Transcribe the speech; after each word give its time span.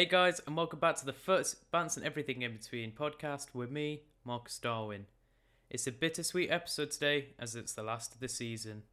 Hey 0.00 0.06
guys, 0.06 0.40
and 0.46 0.56
welcome 0.56 0.78
back 0.78 0.96
to 0.96 1.04
the 1.04 1.12
first 1.12 1.70
Bants 1.70 1.98
and 1.98 2.06
Everything 2.06 2.40
in 2.40 2.56
Between 2.56 2.90
podcast 2.90 3.48
with 3.52 3.70
me, 3.70 4.04
Marcus 4.24 4.58
Darwin. 4.58 5.04
It's 5.68 5.86
a 5.86 5.92
bittersweet 5.92 6.50
episode 6.50 6.90
today 6.90 7.34
as 7.38 7.54
it's 7.54 7.74
the 7.74 7.82
last 7.82 8.14
of 8.14 8.20
the 8.20 8.28
season. 8.28 8.84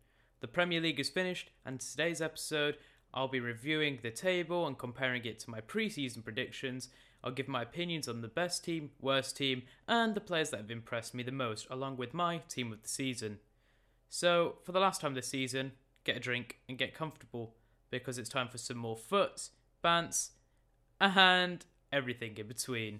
The 0.41 0.49
Premier 0.49 0.81
League 0.81 0.99
is 0.99 1.07
finished, 1.07 1.49
and 1.65 1.79
today's 1.79 2.21
episode, 2.21 2.75
I'll 3.13 3.29
be 3.29 3.39
reviewing 3.39 3.99
the 4.01 4.11
table 4.11 4.67
and 4.67 4.77
comparing 4.77 5.23
it 5.23 5.39
to 5.39 5.49
my 5.49 5.61
preseason 5.61 6.25
predictions. 6.25 6.89
I'll 7.23 7.31
give 7.31 7.47
my 7.47 7.61
opinions 7.61 8.09
on 8.09 8.19
the 8.19 8.27
best 8.27 8.65
team, 8.65 8.89
worst 8.99 9.37
team, 9.37 9.63
and 9.87 10.13
the 10.13 10.19
players 10.19 10.49
that 10.49 10.59
have 10.59 10.71
impressed 10.71 11.13
me 11.13 11.23
the 11.23 11.31
most, 11.31 11.67
along 11.69 11.95
with 11.95 12.13
my 12.13 12.39
team 12.49 12.73
of 12.73 12.81
the 12.81 12.89
season. 12.89 13.39
So, 14.09 14.57
for 14.65 14.73
the 14.73 14.81
last 14.81 14.99
time 14.99 15.13
this 15.13 15.29
season, 15.29 15.71
get 16.03 16.17
a 16.17 16.19
drink 16.19 16.57
and 16.67 16.77
get 16.77 16.93
comfortable 16.93 17.55
because 17.91 18.17
it's 18.17 18.27
time 18.27 18.49
for 18.49 18.57
some 18.57 18.75
more 18.75 18.97
foots, 18.97 19.51
bants, 19.81 20.31
and 20.99 21.65
everything 21.91 22.37
in 22.37 22.47
between. 22.47 22.99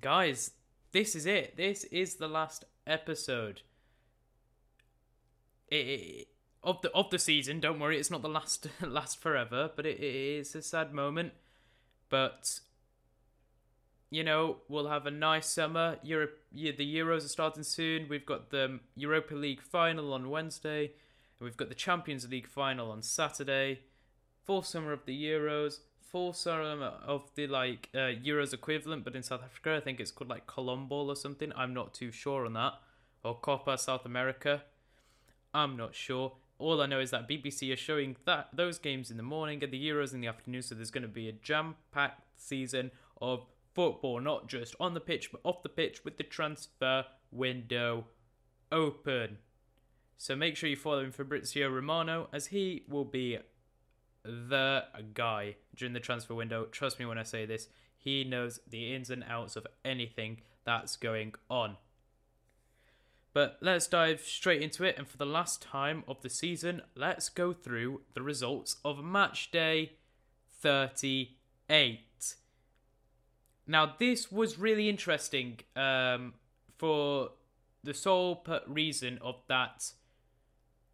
Guys, 0.00 0.50
this 0.92 1.14
is 1.14 1.26
it. 1.26 1.56
This 1.56 1.84
is 1.84 2.16
the 2.16 2.26
last 2.28 2.64
episode. 2.86 3.62
It, 5.68 6.28
of 6.62 6.82
the 6.82 6.90
of 6.92 7.10
the 7.10 7.18
season. 7.18 7.60
Don't 7.60 7.78
worry, 7.78 7.98
it's 7.98 8.10
not 8.10 8.22
the 8.22 8.28
last 8.28 8.66
last 8.80 9.20
forever, 9.20 9.70
but 9.74 9.86
it, 9.86 9.98
it 9.98 10.14
is 10.38 10.54
a 10.54 10.62
sad 10.62 10.92
moment. 10.92 11.32
But 12.10 12.60
you 14.10 14.24
know, 14.24 14.56
we'll 14.68 14.88
have 14.88 15.06
a 15.06 15.10
nice 15.10 15.46
summer. 15.46 15.96
Europe, 16.02 16.36
yeah, 16.52 16.72
the 16.76 16.96
Euros 16.96 17.24
are 17.24 17.28
starting 17.28 17.62
soon. 17.62 18.08
We've 18.08 18.26
got 18.26 18.50
the 18.50 18.80
Europa 18.96 19.34
League 19.34 19.62
final 19.62 20.12
on 20.12 20.28
Wednesday, 20.28 20.86
and 20.86 21.44
we've 21.44 21.56
got 21.56 21.68
the 21.68 21.76
Champions 21.76 22.28
League 22.28 22.48
final 22.48 22.90
on 22.90 23.02
Saturday. 23.02 23.80
Full 24.44 24.62
summer 24.62 24.92
of 24.92 25.06
the 25.06 25.24
Euros, 25.24 25.78
full 26.00 26.32
summer 26.32 26.94
of 27.06 27.30
the 27.36 27.46
like 27.46 27.88
uh, 27.94 28.10
Euros 28.20 28.52
equivalent, 28.52 29.04
but 29.04 29.14
in 29.14 29.22
South 29.22 29.44
Africa, 29.44 29.76
I 29.76 29.80
think 29.80 30.00
it's 30.00 30.10
called 30.10 30.28
like 30.28 30.48
Colombol 30.48 31.08
or 31.08 31.16
something. 31.16 31.52
I'm 31.56 31.72
not 31.72 31.94
too 31.94 32.10
sure 32.10 32.46
on 32.46 32.54
that. 32.54 32.74
Or 33.22 33.38
Copa 33.38 33.78
South 33.78 34.04
America. 34.04 34.62
I'm 35.54 35.76
not 35.76 35.94
sure 35.94 36.32
all 36.60 36.80
I 36.80 36.86
know 36.86 37.00
is 37.00 37.10
that 37.10 37.28
BBC 37.28 37.72
are 37.72 37.76
showing 37.76 38.16
that 38.26 38.48
those 38.52 38.78
games 38.78 39.10
in 39.10 39.16
the 39.16 39.22
morning 39.22 39.62
and 39.64 39.72
the 39.72 39.88
Euros 39.88 40.14
in 40.14 40.20
the 40.20 40.28
afternoon. 40.28 40.62
So 40.62 40.74
there's 40.74 40.90
going 40.90 41.02
to 41.02 41.08
be 41.08 41.28
a 41.28 41.32
jam-packed 41.32 42.22
season 42.36 42.90
of 43.20 43.46
football, 43.74 44.20
not 44.20 44.48
just 44.48 44.74
on 44.78 44.94
the 44.94 45.00
pitch 45.00 45.30
but 45.32 45.40
off 45.44 45.62
the 45.62 45.68
pitch 45.68 46.04
with 46.04 46.16
the 46.16 46.24
transfer 46.24 47.04
window 47.30 48.06
open. 48.70 49.38
So 50.18 50.36
make 50.36 50.56
sure 50.56 50.68
you 50.68 50.76
follow 50.76 51.10
Fabrizio 51.10 51.68
Romano 51.68 52.28
as 52.32 52.46
he 52.46 52.84
will 52.88 53.04
be 53.04 53.38
the 54.22 54.84
guy 55.14 55.56
during 55.74 55.94
the 55.94 56.00
transfer 56.00 56.34
window. 56.34 56.66
Trust 56.66 56.98
me 56.98 57.06
when 57.06 57.16
I 57.16 57.22
say 57.22 57.46
this, 57.46 57.68
he 57.96 58.22
knows 58.24 58.60
the 58.68 58.94
ins 58.94 59.08
and 59.10 59.24
outs 59.26 59.56
of 59.56 59.66
anything 59.84 60.42
that's 60.64 60.96
going 60.96 61.34
on. 61.48 61.76
But 63.32 63.58
let's 63.60 63.86
dive 63.86 64.22
straight 64.22 64.62
into 64.62 64.84
it. 64.84 64.96
And 64.98 65.08
for 65.08 65.16
the 65.16 65.26
last 65.26 65.62
time 65.62 66.02
of 66.08 66.22
the 66.22 66.30
season, 66.30 66.82
let's 66.96 67.28
go 67.28 67.52
through 67.52 68.02
the 68.14 68.22
results 68.22 68.76
of 68.84 69.04
match 69.04 69.50
day 69.50 69.92
38. 70.60 72.34
Now, 73.66 73.94
this 73.98 74.32
was 74.32 74.58
really 74.58 74.88
interesting 74.88 75.60
um, 75.76 76.34
for 76.76 77.30
the 77.84 77.94
sole 77.94 78.44
reason 78.66 79.18
of 79.22 79.42
that 79.48 79.92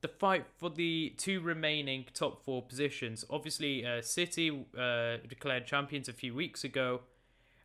the 0.02 0.08
fight 0.08 0.44
for 0.58 0.70
the 0.70 1.14
two 1.16 1.40
remaining 1.40 2.04
top 2.14 2.44
four 2.44 2.62
positions. 2.62 3.24
Obviously, 3.30 3.84
uh, 3.84 4.02
City 4.02 4.66
uh, 4.78 5.16
declared 5.28 5.66
champions 5.66 6.08
a 6.08 6.12
few 6.12 6.34
weeks 6.34 6.64
ago, 6.64 7.00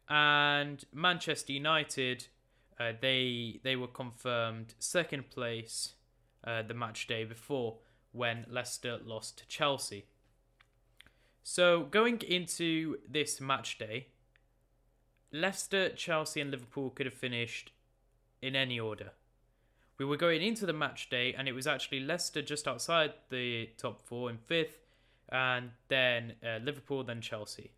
and 0.10 0.84
Manchester 0.94 1.54
United 1.54 2.28
uh, 2.82 2.94
they 3.00 3.60
they 3.64 3.76
were 3.76 3.88
confirmed 3.88 4.74
second 4.80 5.30
place 5.30 5.94
uh, 6.44 6.62
the 6.64 6.74
match 6.74 7.08
day 7.08 7.24
before 7.24 7.78
when 8.12 8.46
Leicester 8.50 8.98
lost 9.04 9.38
to 9.40 9.48
Chelsea. 9.48 10.06
So 11.44 11.84
going 11.84 12.22
into 12.22 12.98
this 13.08 13.40
match 13.42 13.78
day, 13.78 14.08
Leicester, 15.32 15.90
Chelsea, 15.90 16.42
and 16.42 16.52
Liverpool 16.52 16.90
could 16.90 17.06
have 17.06 17.14
finished 17.16 17.72
in 18.42 18.56
any 18.56 18.80
order. 18.80 19.12
We 19.98 20.06
were 20.06 20.18
going 20.18 20.42
into 20.42 20.66
the 20.66 20.74
match 20.74 21.10
day, 21.10 21.34
and 21.38 21.48
it 21.48 21.54
was 21.54 21.68
actually 21.68 22.00
Leicester 22.00 22.42
just 22.42 22.68
outside 22.68 23.14
the 23.30 23.70
top 23.78 24.02
four 24.02 24.30
in 24.30 24.38
fifth, 24.38 24.80
and 25.30 25.72
then 25.88 26.34
uh, 26.44 26.58
Liverpool, 26.64 27.04
then 27.04 27.22
Chelsea. 27.22 27.72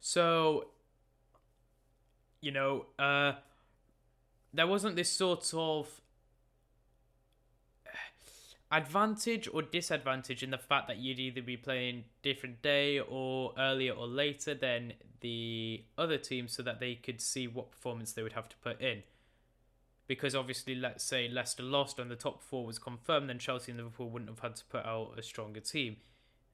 So 0.00 0.68
you 2.40 2.50
know, 2.50 2.86
uh, 2.98 3.32
there 4.52 4.66
wasn't 4.66 4.96
this 4.96 5.10
sort 5.10 5.52
of 5.54 5.88
advantage 8.70 9.48
or 9.52 9.62
disadvantage 9.62 10.42
in 10.42 10.50
the 10.50 10.58
fact 10.58 10.88
that 10.88 10.98
you'd 10.98 11.18
either 11.18 11.40
be 11.40 11.56
playing 11.56 12.04
different 12.22 12.60
day 12.62 13.00
or 13.00 13.54
earlier 13.58 13.92
or 13.92 14.06
later 14.06 14.54
than 14.54 14.92
the 15.20 15.82
other 15.96 16.18
team 16.18 16.48
so 16.48 16.62
that 16.62 16.78
they 16.80 16.94
could 16.94 17.20
see 17.20 17.46
what 17.46 17.70
performance 17.70 18.12
they 18.12 18.22
would 18.22 18.34
have 18.34 18.48
to 18.48 18.56
put 18.58 18.80
in. 18.80 19.02
Because 20.06 20.34
obviously, 20.34 20.74
let's 20.74 21.04
say 21.04 21.28
Leicester 21.28 21.62
lost 21.62 21.98
and 21.98 22.10
the 22.10 22.16
top 22.16 22.42
four 22.42 22.64
was 22.64 22.78
confirmed, 22.78 23.28
then 23.28 23.38
Chelsea 23.38 23.72
and 23.72 23.78
Liverpool 23.78 24.08
wouldn't 24.08 24.30
have 24.30 24.40
had 24.40 24.56
to 24.56 24.64
put 24.66 24.84
out 24.86 25.14
a 25.18 25.22
stronger 25.22 25.60
team. 25.60 25.96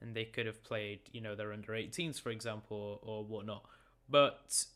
And 0.01 0.15
they 0.15 0.25
could 0.25 0.47
have 0.47 0.63
played, 0.65 1.01
you 1.13 1.21
know, 1.21 1.35
their 1.35 1.53
under 1.53 1.73
18s, 1.73 2.21
for 2.21 2.31
example, 2.31 3.01
or, 3.03 3.19
or 3.19 3.25
whatnot. 3.25 3.65
But 4.09 4.67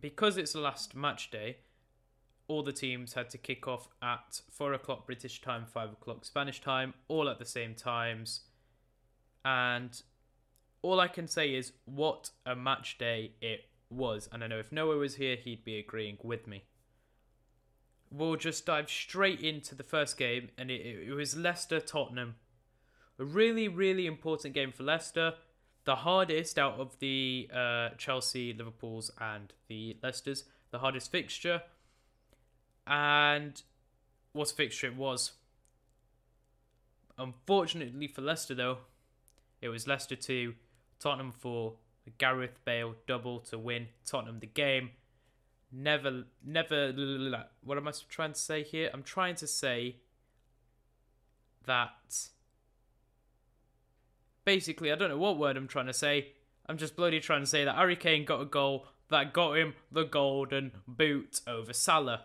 because 0.00 0.36
it's 0.36 0.52
the 0.52 0.60
last 0.60 0.94
match 0.94 1.30
day, 1.30 1.58
all 2.46 2.62
the 2.62 2.72
teams 2.72 3.12
had 3.12 3.28
to 3.30 3.38
kick 3.38 3.68
off 3.68 3.88
at 4.02 4.40
four 4.50 4.72
o'clock 4.72 5.06
British 5.06 5.40
time, 5.40 5.66
five 5.66 5.92
o'clock 5.92 6.24
Spanish 6.24 6.60
time, 6.60 6.94
all 7.08 7.28
at 7.28 7.38
the 7.38 7.44
same 7.44 7.74
times. 7.74 8.40
And 9.44 10.00
all 10.82 11.00
I 11.00 11.08
can 11.08 11.28
say 11.28 11.54
is 11.54 11.72
what 11.84 12.30
a 12.46 12.56
match 12.56 12.98
day 12.98 13.32
it 13.40 13.66
was. 13.90 14.28
And 14.32 14.42
I 14.42 14.46
know 14.46 14.58
if 14.58 14.72
Noah 14.72 14.96
was 14.96 15.16
here, 15.16 15.36
he'd 15.36 15.64
be 15.64 15.78
agreeing 15.78 16.18
with 16.22 16.46
me. 16.46 16.64
We'll 18.10 18.36
just 18.36 18.64
dive 18.64 18.88
straight 18.88 19.40
into 19.40 19.74
the 19.74 19.82
first 19.82 20.16
game, 20.16 20.48
and 20.56 20.70
it, 20.70 21.08
it 21.08 21.12
was 21.12 21.36
Leicester 21.36 21.80
Tottenham. 21.80 22.36
A 23.18 23.24
really, 23.24 23.68
really 23.68 24.06
important 24.06 24.54
game 24.54 24.72
for 24.72 24.82
Leicester 24.82 25.34
the 25.88 25.96
hardest 25.96 26.58
out 26.58 26.78
of 26.78 26.98
the 26.98 27.48
uh, 27.50 27.88
Chelsea, 27.96 28.52
Liverpool's, 28.52 29.10
and 29.18 29.54
the 29.68 29.96
Leicester's, 30.02 30.44
the 30.70 30.80
hardest 30.80 31.10
fixture. 31.10 31.62
And 32.86 33.62
what 34.34 34.50
fixture 34.50 34.88
it 34.88 34.96
was. 34.96 35.32
Unfortunately 37.16 38.06
for 38.06 38.20
Leicester, 38.20 38.54
though, 38.54 38.78
it 39.62 39.70
was 39.70 39.86
Leicester 39.86 40.14
2, 40.14 40.52
Tottenham 41.00 41.32
4, 41.32 41.72
Gareth 42.18 42.62
Bale 42.66 42.94
double 43.06 43.40
to 43.40 43.58
win 43.58 43.86
Tottenham 44.04 44.40
the 44.40 44.46
game. 44.46 44.90
Never, 45.72 46.24
never. 46.44 46.92
What 47.64 47.78
am 47.78 47.88
I 47.88 47.92
trying 48.10 48.34
to 48.34 48.38
say 48.38 48.62
here? 48.62 48.90
I'm 48.92 49.02
trying 49.02 49.36
to 49.36 49.46
say 49.46 49.96
that 51.64 52.28
basically, 54.48 54.90
I 54.90 54.94
don't 54.94 55.10
know 55.10 55.18
what 55.18 55.36
word 55.36 55.58
I'm 55.58 55.68
trying 55.68 55.88
to 55.88 55.92
say. 55.92 56.28
I'm 56.66 56.78
just 56.78 56.96
bloody 56.96 57.20
trying 57.20 57.42
to 57.42 57.46
say 57.46 57.66
that 57.66 57.74
Harry 57.74 57.96
Kane 57.96 58.24
got 58.24 58.40
a 58.40 58.46
goal 58.46 58.86
that 59.10 59.34
got 59.34 59.58
him 59.58 59.74
the 59.92 60.04
golden 60.04 60.72
boot 60.86 61.42
over 61.46 61.74
Salah. 61.74 62.22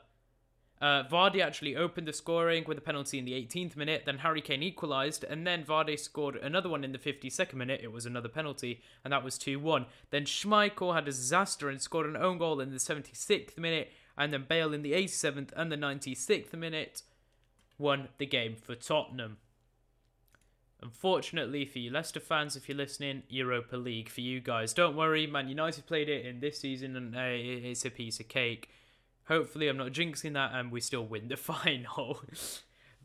Uh, 0.81 1.03
Vardy 1.03 1.41
actually 1.41 1.75
opened 1.75 2.07
the 2.07 2.13
scoring 2.13 2.63
with 2.65 2.77
a 2.77 2.81
penalty 2.81 3.19
in 3.19 3.25
the 3.25 3.33
18th 3.33 3.75
minute, 3.75 4.03
then 4.05 4.19
Harry 4.19 4.39
Kane 4.39 4.63
equalised, 4.63 5.25
and 5.25 5.45
then 5.45 5.65
Vardy 5.65 5.99
scored 5.99 6.37
another 6.37 6.69
one 6.69 6.85
in 6.85 6.93
the 6.93 6.97
52nd 6.97 7.55
minute. 7.55 7.81
It 7.83 7.91
was 7.91 8.05
another 8.05 8.29
penalty, 8.29 8.79
and 9.03 9.11
that 9.11 9.25
was 9.25 9.37
2 9.37 9.59
1. 9.59 9.85
Then 10.09 10.23
Schmeichel 10.23 10.95
had 10.95 11.03
a 11.03 11.07
disaster 11.07 11.69
and 11.69 11.81
scored 11.81 12.05
an 12.05 12.15
own 12.15 12.37
goal 12.37 12.61
in 12.61 12.71
the 12.71 12.77
76th 12.77 13.57
minute, 13.57 13.91
and 14.17 14.31
then 14.31 14.45
Bale 14.47 14.73
in 14.73 14.81
the 14.81 14.93
87th 14.93 15.49
and 15.57 15.69
the 15.69 15.75
96th 15.75 16.53
minute 16.53 17.01
won 17.77 18.07
the 18.17 18.25
game 18.25 18.55
for 18.55 18.75
Tottenham. 18.75 19.39
Unfortunately 20.83 21.65
for 21.65 21.79
you 21.79 21.89
Leicester 21.89 22.19
fans, 22.19 22.57
if 22.57 22.67
you're 22.67 22.77
listening, 22.77 23.23
Europa 23.29 23.77
League 23.77 24.09
for 24.09 24.19
you 24.19 24.41
guys. 24.41 24.73
Don't 24.73 24.97
worry, 24.97 25.25
Man 25.25 25.47
United 25.47 25.85
played 25.85 26.09
it 26.09 26.25
in 26.25 26.41
this 26.41 26.59
season 26.59 26.97
and 26.97 27.15
uh, 27.15 27.21
it's 27.21 27.85
a 27.85 27.89
piece 27.89 28.19
of 28.19 28.27
cake. 28.27 28.69
Hopefully, 29.29 29.69
I'm 29.69 29.77
not 29.77 29.93
jinxing 29.93 30.33
that 30.33 30.51
and 30.53 30.73
we 30.73 30.81
still 30.81 31.05
win 31.05 31.29
the 31.29 31.37
final. 31.37 32.21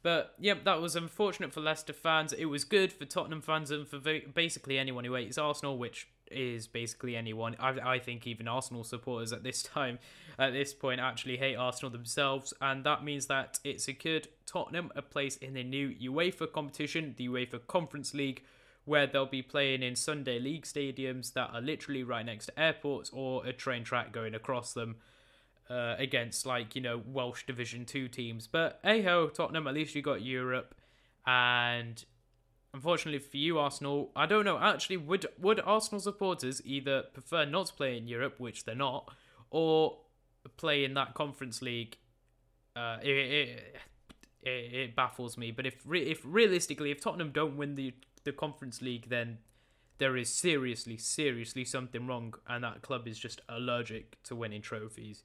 But 0.02 0.34
yep, 0.40 0.64
that 0.64 0.80
was 0.80 0.96
unfortunate 0.96 1.52
for 1.52 1.60
Leicester 1.60 1.92
fans. 1.92 2.32
It 2.32 2.46
was 2.46 2.64
good 2.64 2.92
for 2.92 3.04
Tottenham 3.04 3.42
fans 3.42 3.70
and 3.70 3.86
for 3.86 4.00
basically 4.34 4.76
anyone 4.76 5.04
who 5.04 5.14
hates 5.14 5.38
Arsenal, 5.38 5.78
which 5.78 6.08
is 6.30 6.66
basically 6.66 7.16
anyone. 7.16 7.56
I, 7.58 7.94
I 7.94 7.98
think 7.98 8.26
even 8.26 8.48
Arsenal 8.48 8.84
supporters 8.84 9.32
at 9.32 9.42
this 9.42 9.62
time, 9.74 9.98
at 10.38 10.52
this 10.52 10.74
point, 10.74 11.00
actually 11.00 11.36
hate 11.36 11.56
Arsenal 11.56 11.90
themselves, 11.90 12.54
and 12.60 12.84
that 12.84 13.04
means 13.04 13.26
that 13.26 13.58
it 13.64 13.80
secured 13.80 14.28
Tottenham 14.46 14.90
a 14.96 15.02
place 15.02 15.36
in 15.36 15.54
the 15.54 15.64
new 15.64 15.90
UEFA 15.90 16.50
competition, 16.52 17.14
the 17.16 17.28
UEFA 17.28 17.66
Conference 17.66 18.14
League, 18.14 18.42
where 18.84 19.06
they'll 19.06 19.26
be 19.26 19.42
playing 19.42 19.82
in 19.82 19.94
Sunday 19.94 20.38
league 20.38 20.64
stadiums 20.64 21.32
that 21.34 21.50
are 21.52 21.60
literally 21.60 22.02
right 22.02 22.24
next 22.24 22.46
to 22.46 22.58
airports 22.58 23.10
or 23.12 23.44
a 23.46 23.52
train 23.52 23.84
track 23.84 24.12
going 24.12 24.34
across 24.34 24.72
them. 24.72 24.96
Uh, 25.70 25.94
against 25.98 26.46
like 26.46 26.74
you 26.74 26.80
know 26.80 27.02
Welsh 27.06 27.44
Division 27.44 27.84
Two 27.84 28.08
teams, 28.08 28.46
but 28.46 28.80
hey 28.82 29.02
ho, 29.02 29.28
Tottenham. 29.28 29.66
At 29.66 29.74
least 29.74 29.94
you 29.94 30.00
got 30.00 30.22
Europe, 30.22 30.74
and 31.26 32.02
unfortunately 32.78 33.18
for 33.18 33.36
you, 33.36 33.58
Arsenal, 33.58 34.12
I 34.14 34.26
don't 34.26 34.44
know. 34.44 34.56
Actually, 34.58 34.98
would 34.98 35.26
would 35.40 35.58
Arsenal 35.60 36.00
supporters 36.00 36.62
either 36.64 37.02
prefer 37.12 37.44
not 37.44 37.66
to 37.66 37.74
play 37.74 37.96
in 37.96 38.06
Europe, 38.06 38.36
which 38.38 38.64
they're 38.64 38.76
not, 38.76 39.12
or 39.50 39.98
play 40.56 40.84
in 40.84 40.94
that 40.94 41.14
Conference 41.14 41.60
League? 41.60 41.96
Uh, 42.76 42.98
it, 43.02 43.10
it, 43.10 43.76
it, 44.42 44.74
it 44.82 44.96
baffles 44.96 45.36
me. 45.36 45.50
But 45.50 45.66
if 45.66 45.74
if 45.90 46.20
realistically, 46.24 46.92
if 46.92 47.00
Tottenham 47.00 47.32
don't 47.32 47.56
win 47.56 47.74
the 47.74 47.94
the 48.22 48.32
Conference 48.32 48.80
League, 48.80 49.08
then 49.08 49.38
there 49.98 50.16
is 50.16 50.32
seriously, 50.32 50.96
seriously 50.96 51.64
something 51.64 52.06
wrong, 52.06 52.34
and 52.46 52.62
that 52.62 52.82
club 52.82 53.08
is 53.08 53.18
just 53.18 53.40
allergic 53.48 54.22
to 54.22 54.36
winning 54.36 54.62
trophies. 54.62 55.24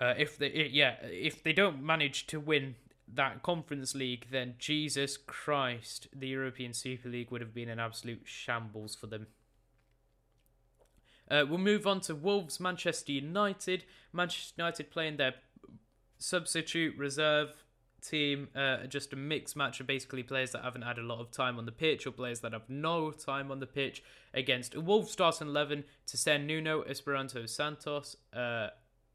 Uh, 0.00 0.14
if 0.16 0.38
they, 0.38 0.70
yeah, 0.72 0.94
if 1.02 1.42
they 1.42 1.52
don't 1.52 1.82
manage 1.82 2.26
to 2.28 2.40
win 2.40 2.76
that 3.12 3.42
Conference 3.42 3.94
League, 3.94 4.26
then 4.30 4.54
Jesus 4.58 5.16
Christ, 5.16 6.08
the 6.14 6.28
European 6.28 6.72
Super 6.72 7.08
League 7.08 7.30
would 7.30 7.40
have 7.40 7.54
been 7.54 7.68
an 7.68 7.78
absolute 7.78 8.22
shambles 8.24 8.94
for 8.94 9.06
them. 9.06 9.28
Uh, 11.30 11.44
we'll 11.48 11.58
move 11.58 11.86
on 11.86 12.00
to 12.00 12.14
Wolves, 12.14 12.60
Manchester 12.60 13.12
United. 13.12 13.84
Manchester 14.12 14.54
United 14.58 14.90
playing 14.90 15.16
their 15.16 15.34
substitute 16.18 16.96
reserve 16.96 17.64
team, 18.02 18.48
uh, 18.54 18.86
just 18.86 19.12
a 19.12 19.16
mixed 19.16 19.56
match 19.56 19.80
of 19.80 19.86
basically 19.86 20.22
players 20.22 20.52
that 20.52 20.62
haven't 20.62 20.82
had 20.82 20.98
a 20.98 21.02
lot 21.02 21.20
of 21.20 21.30
time 21.30 21.58
on 21.58 21.66
the 21.66 21.72
pitch 21.72 22.06
or 22.06 22.12
players 22.12 22.40
that 22.40 22.52
have 22.52 22.68
no 22.68 23.10
time 23.10 23.50
on 23.50 23.60
the 23.60 23.66
pitch 23.66 24.02
against 24.34 24.74
a 24.74 24.80
Wolves 24.80 25.10
starting 25.10 25.48
11 25.48 25.84
to 26.06 26.16
send 26.16 26.46
Nuno 26.46 26.82
Espirito 26.82 27.46
Santos 27.46 28.16
uh, 28.32 28.68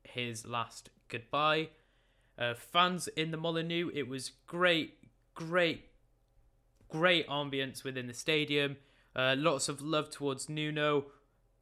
his 0.04 0.46
last 0.46 0.90
goodbye 1.08 1.70
uh, 2.38 2.54
fans 2.54 3.08
in 3.10 3.32
the 3.32 3.38
Molineux. 3.38 3.90
It 3.94 4.08
was 4.08 4.32
great, 4.48 4.98
great, 5.34 5.86
great 6.90 7.28
ambience 7.28 7.84
within 7.84 8.08
the 8.08 8.14
stadium. 8.14 8.78
Uh, 9.16 9.36
lots 9.38 9.68
of 9.70 9.82
love 9.82 10.10
towards 10.10 10.48
Nuno, 10.48 11.06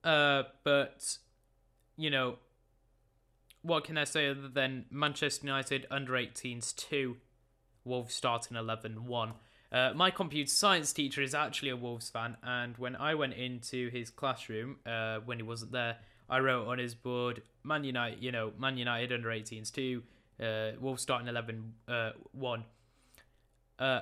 uh, 0.03 0.43
but 0.63 1.17
you 1.97 2.09
know, 2.09 2.35
what 3.61 3.83
can 3.83 3.97
I 3.97 4.03
say 4.03 4.29
other 4.29 4.47
than 4.47 4.85
Manchester 4.89 5.45
United 5.45 5.85
under 5.91 6.13
18s 6.13 6.75
2, 6.75 7.17
Wolves 7.83 8.13
starting 8.13 8.55
11 8.55 9.05
1. 9.05 9.33
Uh, 9.71 9.91
my 9.95 10.09
computer 10.09 10.49
science 10.49 10.91
teacher 10.93 11.21
is 11.21 11.35
actually 11.35 11.69
a 11.69 11.75
Wolves 11.75 12.09
fan, 12.09 12.37
and 12.41 12.77
when 12.77 12.95
I 12.95 13.13
went 13.15 13.33
into 13.33 13.89
his 13.89 14.09
classroom 14.09 14.77
uh, 14.85 15.19
when 15.25 15.37
he 15.37 15.43
wasn't 15.43 15.73
there, 15.73 15.97
I 16.29 16.39
wrote 16.39 16.67
on 16.67 16.79
his 16.79 16.95
board 16.95 17.41
Man 17.63 17.83
United, 17.83 18.23
you 18.23 18.31
know, 18.31 18.53
Man 18.57 18.77
United 18.77 19.11
under 19.11 19.29
18s 19.29 19.71
2, 19.71 20.01
uh, 20.41 20.71
Wolves 20.79 21.01
starting 21.01 21.27
11 21.27 21.73
uh, 21.87 22.11
1. 22.31 22.63
Uh, 23.77 24.01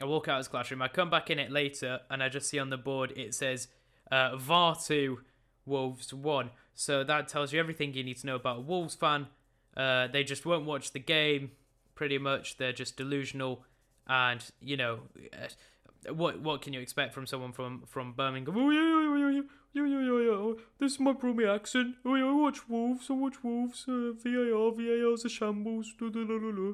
I 0.00 0.04
walk 0.04 0.28
out 0.28 0.34
of 0.34 0.38
his 0.38 0.48
classroom. 0.48 0.82
I 0.82 0.88
come 0.88 1.10
back 1.10 1.30
in 1.30 1.38
it 1.38 1.50
later, 1.50 2.00
and 2.10 2.22
I 2.22 2.28
just 2.28 2.48
see 2.48 2.58
on 2.58 2.70
the 2.70 2.76
board 2.76 3.12
it 3.16 3.34
says 3.34 3.68
uh, 4.10 4.36
VAR 4.36 4.76
2, 4.76 5.20
Wolves 5.66 6.12
1. 6.12 6.50
So 6.74 7.04
that 7.04 7.28
tells 7.28 7.52
you 7.52 7.60
everything 7.60 7.94
you 7.94 8.02
need 8.02 8.18
to 8.18 8.26
know 8.26 8.36
about 8.36 8.58
a 8.58 8.60
Wolves 8.60 8.94
fan. 8.94 9.28
Uh, 9.76 10.08
they 10.08 10.24
just 10.24 10.44
won't 10.44 10.64
watch 10.64 10.92
the 10.92 10.98
game, 10.98 11.52
pretty 11.94 12.18
much. 12.18 12.56
They're 12.56 12.72
just 12.72 12.96
delusional. 12.96 13.64
And, 14.06 14.44
you 14.60 14.76
know, 14.76 15.00
uh, 15.32 16.12
what 16.12 16.40
what 16.40 16.62
can 16.62 16.72
you 16.72 16.80
expect 16.80 17.14
from 17.14 17.26
someone 17.26 17.52
from, 17.52 17.84
from 17.86 18.12
Birmingham? 18.12 19.48
Yeah, 19.74 19.86
yeah, 19.86 20.00
yeah, 20.00 20.30
yeah. 20.30 20.52
This 20.78 20.92
is 20.92 21.00
my 21.00 21.12
Brummy 21.12 21.46
accent. 21.46 21.96
Oh, 22.04 22.14
yeah, 22.14 22.26
I 22.26 22.32
watch 22.32 22.68
Wolves. 22.68 23.06
I 23.08 23.14
watch 23.14 23.42
Wolves. 23.42 23.86
Uh, 23.88 24.12
VAR, 24.12 24.70
VAR's 24.72 25.24
a 25.24 25.28
shambles. 25.30 25.94
Da, 25.98 26.08
da, 26.10 26.24
da, 26.24 26.38
da, 26.38 26.52
da. 26.52 26.72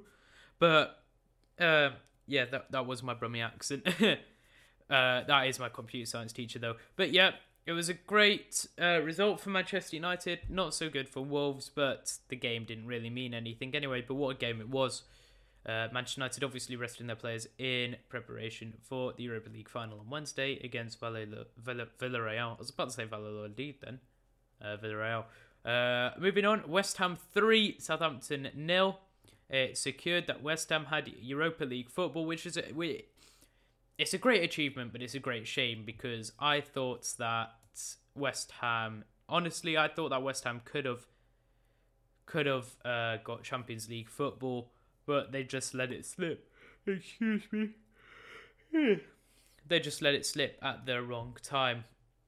But, 0.59 1.03
uh, 1.61 1.91
yeah, 2.27 2.47
that, 2.47 2.73
that 2.73 2.87
was 2.87 3.03
my 3.05 3.15
Brummy 3.15 3.41
accent. 3.41 3.87
uh, 4.01 4.17
that 4.89 5.47
is 5.47 5.61
my 5.61 5.69
computer 5.69 6.11
science 6.11 6.33
teacher, 6.33 6.59
though. 6.59 6.75
But, 6.97 7.13
yeah, 7.13 7.33
it 7.67 7.73
was 7.73 7.89
a 7.89 7.95
great 7.95 8.67
uh, 8.81 9.01
result 9.03 9.41
for 9.41 9.51
Manchester 9.51 9.95
United. 9.95 10.41
Not 10.49 10.75
so 10.75 10.89
good 10.89 11.09
for 11.09 11.21
Wolves, 11.21 11.71
but 11.73 12.15
the 12.29 12.37
game 12.37 12.65
didn't 12.65 12.87
really 12.87 13.11
mean 13.11 13.33
anything 13.33 13.77
anyway. 13.77 14.05
But 14.07 14.15
what 14.15 14.37
a 14.37 14.39
game 14.39 14.61
it 14.61 14.69
was. 14.69 15.05
Uh, 15.69 15.87
Manchester 15.93 16.21
United 16.21 16.45
obviously 16.45 16.77
resting 16.77 17.07
their 17.07 17.17
players 17.17 17.47
in 17.59 17.97
preparation 18.09 18.73
for 18.83 19.13
the 19.13 19.25
Europa 19.25 19.51
League 19.51 19.69
final 19.69 20.01
on 20.01 20.09
Wednesday 20.09 20.59
against 20.65 20.99
Villarreal. 20.99 22.57
I 22.57 22.59
was 22.59 22.71
about 22.71 22.89
to 22.89 22.95
say 22.95 23.05
Valladolid 23.05 23.75
then. 23.83 24.01
Uh, 24.63 24.79
Villarreal. 24.83 25.25
Uh, 25.67 26.19
moving 26.19 26.47
on, 26.47 26.63
West 26.67 26.97
Ham 26.97 27.19
3, 27.35 27.77
Southampton 27.79 28.49
nil. 28.55 28.99
It 29.51 29.77
secured 29.77 30.27
that 30.27 30.43
West 30.43 30.71
Ham 30.71 30.87
had 30.87 31.13
Europa 31.21 31.65
League 31.65 31.91
football, 31.91 32.25
which 32.25 32.47
is 32.47 32.57
a, 32.57 32.63
it's 33.99 34.15
a 34.15 34.19
great 34.19 34.43
achievement, 34.43 34.93
but 34.93 35.03
it's 35.03 35.15
a 35.15 35.19
great 35.19 35.47
shame 35.47 35.83
because 35.85 36.33
I 36.39 36.63
thought 36.63 37.07
that 37.19 37.51
West 38.15 38.53
Ham, 38.63 39.05
honestly, 39.29 39.77
I 39.77 39.89
thought 39.89 40.11
that 40.11 40.23
West 40.23 40.45
Ham 40.45 40.63
could 40.65 40.87
have 40.87 41.07
could 42.25 42.45
have 42.45 42.67
uh, 42.85 43.17
got 43.25 43.43
Champions 43.43 43.89
League 43.89 44.11
football 44.11 44.71
but 45.09 45.33
they 45.33 45.43
just 45.43 45.75
let 45.75 45.91
it 45.91 46.05
slip. 46.05 46.53
Excuse 46.87 47.43
me. 47.51 47.71
they 49.67 49.81
just 49.81 50.03
let 50.03 50.15
it 50.15 50.27
slip 50.27 50.59
at 50.63 50.85
the 50.85 51.03
wrong 51.03 51.35
time. 51.43 51.85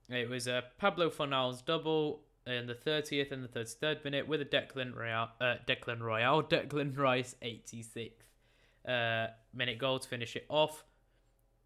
It 0.09 0.31
was 0.31 0.47
a 0.47 0.65
Pablo 0.79 1.11
Fornals 1.11 1.63
double 1.63 2.23
in 2.47 2.67
the 2.67 2.75
30th 2.75 3.33
and 3.33 3.45
the 3.45 3.49
33rd 3.49 4.03
minute 4.03 4.27
with 4.27 4.41
a 4.41 4.47
Declan 4.47 4.97
Royale, 4.97 5.29
uh, 5.43 5.57
Declan 5.69 6.01
Royale, 6.01 6.43
Declan 6.51 6.97
Rice 6.97 7.37
86th 7.43 8.13
uh, 8.89 9.27
minute 9.53 9.79
goal 9.79 9.99
to 9.99 10.09
finish 10.09 10.35
it 10.35 10.47
off. 10.49 10.83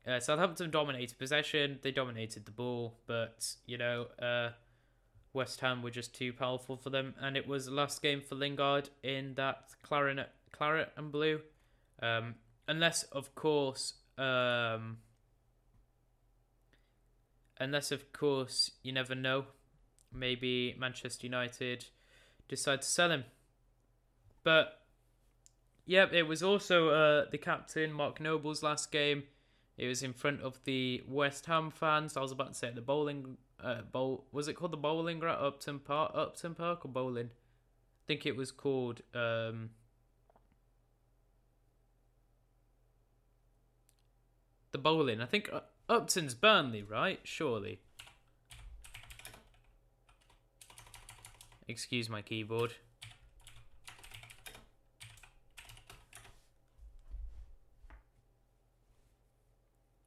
Uh, 0.06 0.18
Southampton 0.18 0.72
dominated 0.72 1.16
possession. 1.16 1.78
They 1.80 1.92
dominated 1.92 2.44
the 2.44 2.50
ball, 2.50 2.98
but 3.06 3.54
you 3.66 3.78
know, 3.78 4.08
uh, 4.20 4.50
West 5.32 5.60
Ham 5.60 5.80
were 5.80 5.90
just 5.90 6.12
too 6.12 6.32
powerful 6.32 6.76
for 6.76 6.90
them, 6.90 7.14
and 7.20 7.36
it 7.36 7.46
was 7.46 7.66
the 7.66 7.72
last 7.72 8.02
game 8.02 8.20
for 8.20 8.34
Lingard 8.34 8.90
in 9.04 9.34
that 9.34 9.70
clarinet 9.82 10.30
claret 10.56 10.92
and 10.96 11.10
blue. 11.10 11.40
Um, 12.02 12.36
unless, 12.68 13.02
of 13.04 13.34
course, 13.34 13.94
um, 14.18 14.98
unless, 17.58 17.90
of 17.90 18.12
course, 18.12 18.70
you 18.82 18.92
never 18.92 19.14
know. 19.14 19.46
Maybe 20.12 20.76
Manchester 20.78 21.26
United 21.26 21.86
decide 22.48 22.82
to 22.82 22.88
sell 22.88 23.10
him. 23.10 23.24
But, 24.44 24.80
yeah, 25.86 26.06
it 26.12 26.28
was 26.28 26.42
also 26.42 26.90
uh, 26.90 27.24
the 27.30 27.38
captain, 27.38 27.92
Mark 27.92 28.20
Noble's 28.20 28.62
last 28.62 28.92
game. 28.92 29.24
It 29.76 29.88
was 29.88 30.04
in 30.04 30.12
front 30.12 30.40
of 30.40 30.62
the 30.64 31.02
West 31.08 31.46
Ham 31.46 31.70
fans. 31.70 32.16
I 32.16 32.20
was 32.20 32.30
about 32.30 32.52
to 32.52 32.54
say 32.54 32.70
the 32.72 32.80
bowling 32.80 33.38
uh, 33.62 33.82
bowl. 33.90 34.26
Was 34.30 34.46
it 34.46 34.54
called 34.54 34.70
the 34.70 34.76
bowling 34.76 35.18
at 35.24 35.28
Upton 35.28 35.80
Park? 35.80 36.12
Upton 36.14 36.54
Park 36.54 36.84
or 36.84 36.88
bowling? 36.88 37.30
I 37.32 38.04
think 38.06 38.24
it 38.24 38.36
was 38.36 38.52
called 38.52 39.00
um, 39.14 39.70
the 44.74 44.78
bowling. 44.78 45.20
I 45.20 45.26
think 45.26 45.48
Upton's 45.88 46.34
Burnley, 46.34 46.82
right? 46.82 47.20
Surely. 47.22 47.78
Excuse 51.68 52.10
my 52.10 52.20
keyboard. 52.20 52.74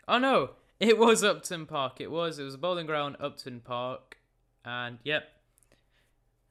Oh 0.06 0.18
no, 0.20 0.52
it 0.82 0.98
was 0.98 1.24
Upton 1.24 1.66
Park. 1.66 2.02
It 2.02 2.12
was. 2.12 2.38
It 2.38 2.44
was 2.44 2.56
a 2.56 2.58
bowling 2.58 2.86
ground, 2.86 3.16
Upton 3.22 3.62
Park, 3.62 4.18
and 4.66 5.00
yep. 5.04 5.30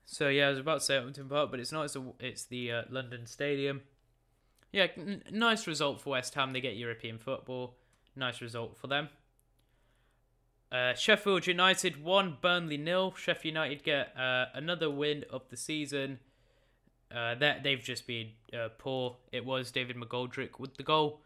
So 0.06 0.28
yeah, 0.28 0.46
I 0.46 0.50
was 0.50 0.58
about 0.58 0.80
to 0.80 0.84
say 0.86 0.96
Upton 0.96 1.28
Park, 1.28 1.50
but 1.50 1.60
it's 1.60 1.70
not. 1.70 1.84
It's, 1.84 1.96
a, 1.96 2.04
it's 2.18 2.44
the 2.44 2.72
uh, 2.72 2.82
London 2.88 3.26
Stadium. 3.26 3.82
Yeah, 4.72 4.86
n- 4.96 5.22
nice 5.30 5.66
result 5.66 6.00
for 6.00 6.10
West 6.10 6.34
Ham. 6.34 6.54
They 6.54 6.62
get 6.62 6.76
European 6.76 7.18
football. 7.18 7.76
Nice 8.16 8.40
result 8.40 8.76
for 8.76 8.86
them. 8.86 9.10
Uh, 10.72 10.94
Sheffield 10.94 11.46
United 11.46 12.02
1, 12.02 12.38
Burnley 12.40 12.76
nil. 12.76 13.14
Sheffield 13.16 13.54
United 13.54 13.84
get 13.84 14.16
uh, 14.18 14.46
another 14.54 14.90
win 14.90 15.24
of 15.30 15.42
the 15.48 15.56
season. 15.56 16.18
Uh, 17.14 17.36
that 17.36 17.62
they've 17.62 17.82
just 17.82 18.06
been 18.06 18.30
uh, 18.52 18.68
poor. 18.78 19.16
It 19.30 19.44
was 19.44 19.70
David 19.70 19.96
McGoldrick 19.96 20.58
with 20.58 20.76
the 20.76 20.82
goal. 20.82 21.20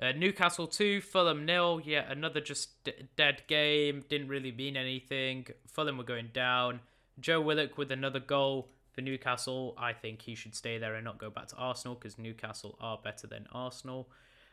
Uh, 0.00 0.12
Newcastle 0.12 0.68
two, 0.68 1.00
Fulham 1.00 1.44
nil. 1.44 1.80
Yeah, 1.84 2.04
another 2.08 2.40
just 2.40 2.84
d- 2.84 2.92
dead 3.16 3.42
game. 3.48 4.04
Didn't 4.08 4.28
really 4.28 4.52
mean 4.52 4.76
anything. 4.76 5.48
Fulham 5.66 5.98
were 5.98 6.04
going 6.04 6.30
down. 6.32 6.80
Joe 7.18 7.40
Willock 7.40 7.76
with 7.76 7.90
another 7.90 8.20
goal 8.20 8.68
for 8.92 9.00
Newcastle. 9.00 9.74
I 9.76 9.92
think 9.92 10.22
he 10.22 10.36
should 10.36 10.54
stay 10.54 10.78
there 10.78 10.94
and 10.94 11.04
not 11.04 11.18
go 11.18 11.30
back 11.30 11.48
to 11.48 11.56
Arsenal 11.56 11.96
because 11.96 12.16
Newcastle 12.16 12.78
are 12.80 13.00
better 13.02 13.26
than 13.26 13.46
Arsenal. 13.50 14.08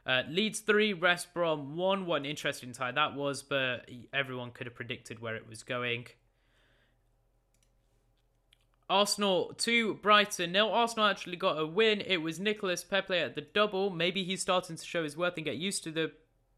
Uh, 0.06 0.22
Leeds 0.30 0.60
3, 0.60 0.94
West 0.94 1.34
Brom 1.34 1.76
1. 1.76 2.06
What 2.06 2.18
an 2.18 2.26
interesting 2.26 2.72
tie 2.74 2.92
that 2.92 3.16
was, 3.16 3.42
but 3.42 3.90
everyone 4.14 4.52
could 4.52 4.68
have 4.68 4.76
predicted 4.76 5.20
where 5.20 5.36
it 5.36 5.50
was 5.50 5.64
going. 5.64 6.08
Arsenal 8.88 9.54
2, 9.58 9.96
Brighton 9.96 10.52
nil. 10.52 10.70
Arsenal 10.72 11.08
actually 11.08 11.38
got 11.38 11.60
a 11.60 11.66
win. 11.66 12.02
It 12.06 12.18
was 12.18 12.40
Nicolas 12.40 12.84
Pepe 12.84 13.16
at 13.16 13.34
the 13.34 13.42
double. 13.42 13.90
Maybe 13.90 14.24
he's 14.24 14.42
starting 14.42 14.76
to 14.76 14.86
show 14.86 15.04
his 15.04 15.18
worth 15.18 15.38
and 15.38 15.46
get 15.46 15.56
used 15.56 15.84
to 15.86 15.92
the 15.92 16.12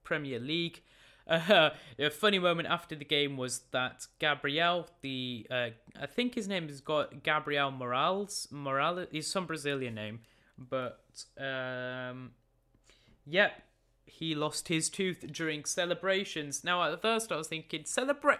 Premier 0.03 0.39
League. 0.39 0.81
Uh, 1.25 1.69
a 1.99 2.09
funny 2.09 2.39
moment 2.39 2.67
after 2.67 2.95
the 2.95 3.05
game 3.05 3.37
was 3.37 3.61
that 3.71 4.07
Gabriel, 4.19 4.87
the 5.01 5.47
uh, 5.49 5.69
I 5.99 6.05
think 6.05 6.35
his 6.35 6.49
name 6.49 6.67
is 6.67 6.81
got 6.81 7.23
Gabriel 7.23 7.71
Morales. 7.71 8.47
Morales, 8.51 9.07
he's 9.11 9.27
some 9.27 9.45
Brazilian 9.45 9.95
name, 9.95 10.19
but 10.57 10.99
um, 11.37 12.31
Yep, 13.29 13.61
he 14.05 14.33
lost 14.33 14.69
his 14.69 14.89
tooth 14.89 15.25
during 15.31 15.65
celebrations. 15.65 16.63
Now, 16.63 16.81
at 16.83 17.01
first, 17.01 17.31
I 17.31 17.35
was 17.35 17.49
thinking, 17.49 17.83
celebrate 17.85 18.39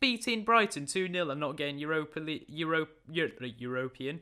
beating 0.00 0.44
Brighton 0.44 0.84
2 0.84 1.10
0 1.10 1.30
and 1.30 1.40
not 1.40 1.56
getting 1.56 1.78
Europa, 1.78 2.20
Euro, 2.48 2.88
Euro, 3.10 3.30
European, 3.58 4.20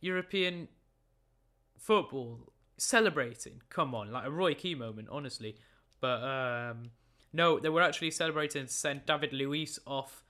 European 0.00 0.68
football. 1.78 2.52
Celebrating. 2.76 3.62
Come 3.70 3.94
on, 3.94 4.10
like 4.10 4.26
a 4.26 4.30
Roy 4.32 4.52
Keane 4.52 4.78
moment, 4.78 5.08
honestly. 5.08 5.56
But 6.00 6.24
um, 6.24 6.90
no, 7.32 7.60
they 7.60 7.68
were 7.68 7.82
actually 7.82 8.10
celebrating 8.10 8.66
to 8.66 8.72
send 8.72 9.06
David 9.06 9.32
Luiz 9.32 9.78
off 9.86 10.24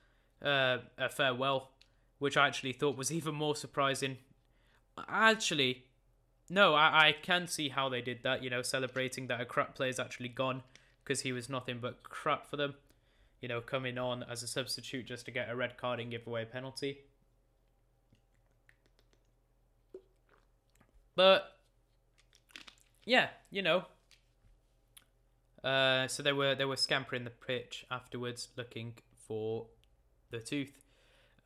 uh, 0.45 0.79
a 0.99 1.09
farewell, 1.09 1.71
which 2.19 2.37
I 2.37 2.47
actually 2.47 2.73
thought 2.73 2.99
was 2.99 3.11
even 3.11 3.35
more 3.35 3.57
surprising. 3.57 4.19
Actually, 5.09 5.87
no, 6.51 6.75
I, 6.75 7.09
I 7.09 7.17
can 7.21 7.47
see 7.47 7.69
how 7.69 7.89
they 7.89 8.03
did 8.03 8.23
that, 8.23 8.43
you 8.43 8.51
know, 8.51 8.63
celebrating 8.63 9.27
that 9.29 9.41
a 9.41 9.45
crap 9.45 9.75
player's 9.75 9.99
actually 9.99 10.29
gone 10.29 10.63
because 11.03 11.23
he 11.23 11.33
was 11.33 11.49
nothing 11.49 11.79
but 11.81 12.03
crap 12.03 12.49
for 12.49 12.57
them. 12.57 12.75
You 13.41 13.49
know, 13.49 13.61
coming 13.61 13.99
on 13.99 14.23
as 14.23 14.43
a 14.43 14.47
substitute 14.47 15.07
just 15.07 15.27
to 15.27 15.31
get 15.31 15.51
a 15.51 15.57
red 15.57 15.77
card 15.77 16.01
and 16.01 16.11
give 16.11 16.27
away 16.27 16.43
a 16.43 16.47
penalty. 16.47 16.99
But 21.15 21.53
yeah, 23.05 23.29
you 23.51 23.63
know. 23.63 23.85
Uh, 25.63 26.09
so 26.09 26.23
they 26.23 26.33
were 26.33 26.55
they 26.55 26.65
were 26.65 26.77
scampering 26.77 27.25
the 27.25 27.31
pitch 27.31 27.87
afterwards, 27.91 28.49
looking 28.57 28.95
for 29.27 29.67
the 30.31 30.39
tooth. 30.39 30.84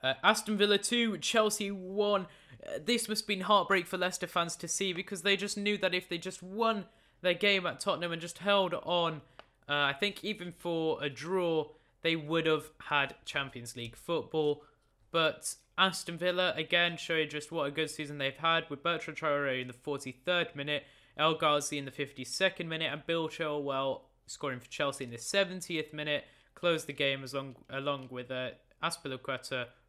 Uh, 0.02 0.14
Aston 0.22 0.56
Villa 0.56 0.78
2, 0.78 1.18
Chelsea 1.18 1.70
1. 1.70 2.22
Uh, 2.22 2.78
this 2.84 3.08
must 3.08 3.22
have 3.22 3.28
been 3.28 3.40
heartbreak 3.42 3.86
for 3.86 3.96
Leicester 3.96 4.26
fans 4.26 4.56
to 4.56 4.68
see 4.68 4.92
because 4.92 5.22
they 5.22 5.36
just 5.36 5.56
knew 5.56 5.76
that 5.78 5.94
if 5.94 6.08
they 6.08 6.18
just 6.18 6.42
won 6.42 6.84
their 7.20 7.34
game 7.34 7.66
at 7.66 7.80
Tottenham 7.80 8.12
and 8.12 8.20
just 8.20 8.38
held 8.38 8.74
on, 8.74 9.22
uh, 9.68 9.74
I 9.74 9.94
think 9.98 10.24
even 10.24 10.52
for 10.52 11.02
a 11.02 11.10
draw, 11.10 11.66
they 12.02 12.16
would 12.16 12.46
have 12.46 12.70
had 12.86 13.16
Champions 13.24 13.76
League 13.76 13.96
football. 13.96 14.64
But 15.10 15.54
Aston 15.76 16.18
Villa, 16.18 16.54
again, 16.56 16.96
showing 16.96 17.28
just 17.28 17.50
what 17.50 17.66
a 17.66 17.70
good 17.70 17.90
season 17.90 18.18
they've 18.18 18.36
had 18.36 18.68
with 18.70 18.82
Bertrand 18.82 19.18
Traore 19.18 19.60
in 19.60 19.68
the 19.68 19.74
43rd 19.74 20.54
minute, 20.54 20.84
El 21.16 21.34
Ghazi 21.34 21.78
in 21.78 21.84
the 21.84 21.90
52nd 21.90 22.66
minute, 22.66 22.92
and 22.92 23.06
Bill 23.06 23.28
Chilwell 23.28 24.02
scoring 24.26 24.60
for 24.60 24.68
Chelsea 24.68 25.04
in 25.04 25.10
the 25.10 25.16
70th 25.16 25.92
minute. 25.92 26.24
Closed 26.54 26.86
the 26.86 26.92
game 26.92 27.22
as 27.22 27.34
long, 27.34 27.56
along 27.70 28.08
with 28.10 28.30
uh, 28.30 28.50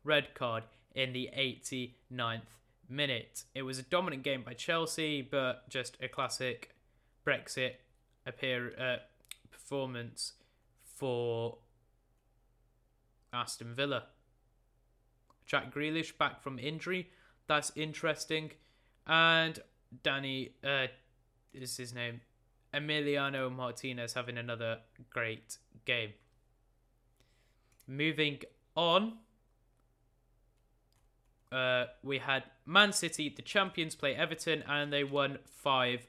red 0.03 0.33
card 0.33 0.63
in 0.95 1.13
the 1.13 1.29
89th 1.37 2.41
minute. 2.89 3.43
It 3.53 3.63
was 3.63 3.79
a 3.79 3.83
dominant 3.83 4.23
game 4.23 4.43
by 4.43 4.53
Chelsea, 4.53 5.21
but 5.21 5.69
just 5.69 5.97
a 6.01 6.07
classic 6.07 6.75
Brexit 7.25 7.73
appear 8.25 8.73
uh, 8.79 8.97
performance 9.51 10.33
for 10.83 11.57
Aston 13.31 13.75
Villa. 13.75 14.05
Jack 15.45 15.73
Grealish 15.73 16.17
back 16.17 16.41
from 16.41 16.59
injury. 16.59 17.09
That's 17.47 17.71
interesting. 17.75 18.51
And 19.07 19.59
Danny 20.03 20.53
uh, 20.63 20.87
is 21.53 21.77
his 21.77 21.93
name. 21.93 22.21
Emiliano 22.73 23.51
Martinez 23.51 24.13
having 24.13 24.37
another 24.37 24.79
great 25.09 25.57
game. 25.85 26.11
Moving 27.87 28.41
on 28.75 29.13
uh, 31.51 31.85
we 32.03 32.19
had 32.19 32.43
Man 32.65 32.93
City, 32.93 33.33
the 33.35 33.41
champions, 33.41 33.95
play 33.95 34.15
Everton, 34.15 34.63
and 34.67 34.93
they 34.93 35.03
won 35.03 35.39
5 35.45 36.07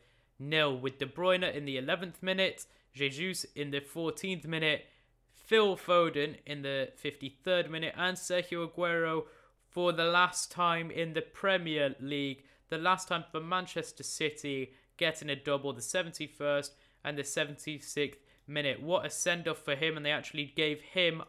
0 0.49 0.75
with 0.75 0.99
De 0.99 1.07
Bruyne 1.07 1.55
in 1.55 1.65
the 1.65 1.77
11th 1.77 2.23
minute, 2.23 2.67
Jesus 2.95 3.45
in 3.55 3.71
the 3.71 3.81
14th 3.81 4.47
minute, 4.47 4.87
Phil 5.33 5.77
Foden 5.77 6.37
in 6.47 6.63
the 6.63 6.91
53rd 7.03 7.71
minute, 7.71 7.95
and 7.97 8.17
Sergio 8.17 8.71
Aguero 8.71 9.25
for 9.69 9.93
the 9.93 10.05
last 10.05 10.51
time 10.51 10.91
in 10.91 11.15
the 11.15 11.23
Premier 11.23 11.95
League. 12.01 12.45
The 12.69 12.79
last 12.79 13.09
time 13.09 13.25
for 13.31 13.41
Manchester 13.41 14.03
City 14.03 14.73
getting 14.97 15.31
a 15.31 15.37
double, 15.37 15.73
the 15.73 15.81
71st 15.81 16.71
and 17.05 17.17
the 17.17 17.23
76th 17.23 18.17
minute. 18.47 18.83
What 18.83 19.07
a 19.07 19.11
send 19.11 19.49
off 19.49 19.59
for 19.59 19.75
him, 19.75 19.97
and 19.97 20.05
they 20.05 20.11
actually 20.11 20.53
gave 20.57 20.81
him 20.81 21.23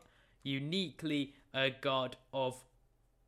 uniquely 0.43 1.33
a 1.53 1.69
guard 1.69 2.17
of 2.33 2.63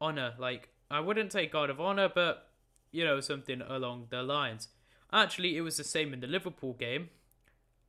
honor. 0.01 0.33
Like, 0.37 0.69
I 0.89 0.99
wouldn't 0.99 1.31
say 1.31 1.47
God 1.47 1.69
of 1.69 1.81
Honor, 1.81 2.09
but 2.13 2.49
you 2.91 3.03
know 3.03 3.19
something 3.19 3.61
along 3.61 4.07
the 4.09 4.23
lines. 4.23 4.67
Actually, 5.11 5.57
it 5.57 5.61
was 5.61 5.77
the 5.77 5.83
same 5.83 6.13
in 6.13 6.19
the 6.19 6.27
Liverpool 6.27 6.73
game, 6.73 7.09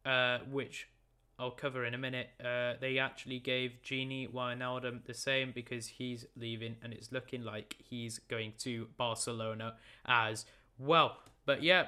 uh, 0.05 0.39
which 0.51 0.89
I'll 1.39 1.51
cover 1.51 1.85
in 1.85 1.95
a 1.95 1.99
minute. 1.99 2.29
Uh, 2.43 2.75
they 2.81 2.99
actually 2.99 3.39
gave 3.39 3.73
Gini 3.85 4.31
Wijnaldum 4.31 5.05
the 5.05 5.15
same 5.15 5.53
because 5.55 5.87
he's 5.87 6.27
leaving, 6.37 6.77
and 6.83 6.93
it's 6.93 7.13
looking 7.13 7.43
like 7.43 7.77
he's 7.79 8.19
going 8.19 8.53
to 8.59 8.89
Barcelona 8.97 9.75
as 10.07 10.45
well. 10.79 11.19
But 11.47 11.63
yeah, 11.63 11.87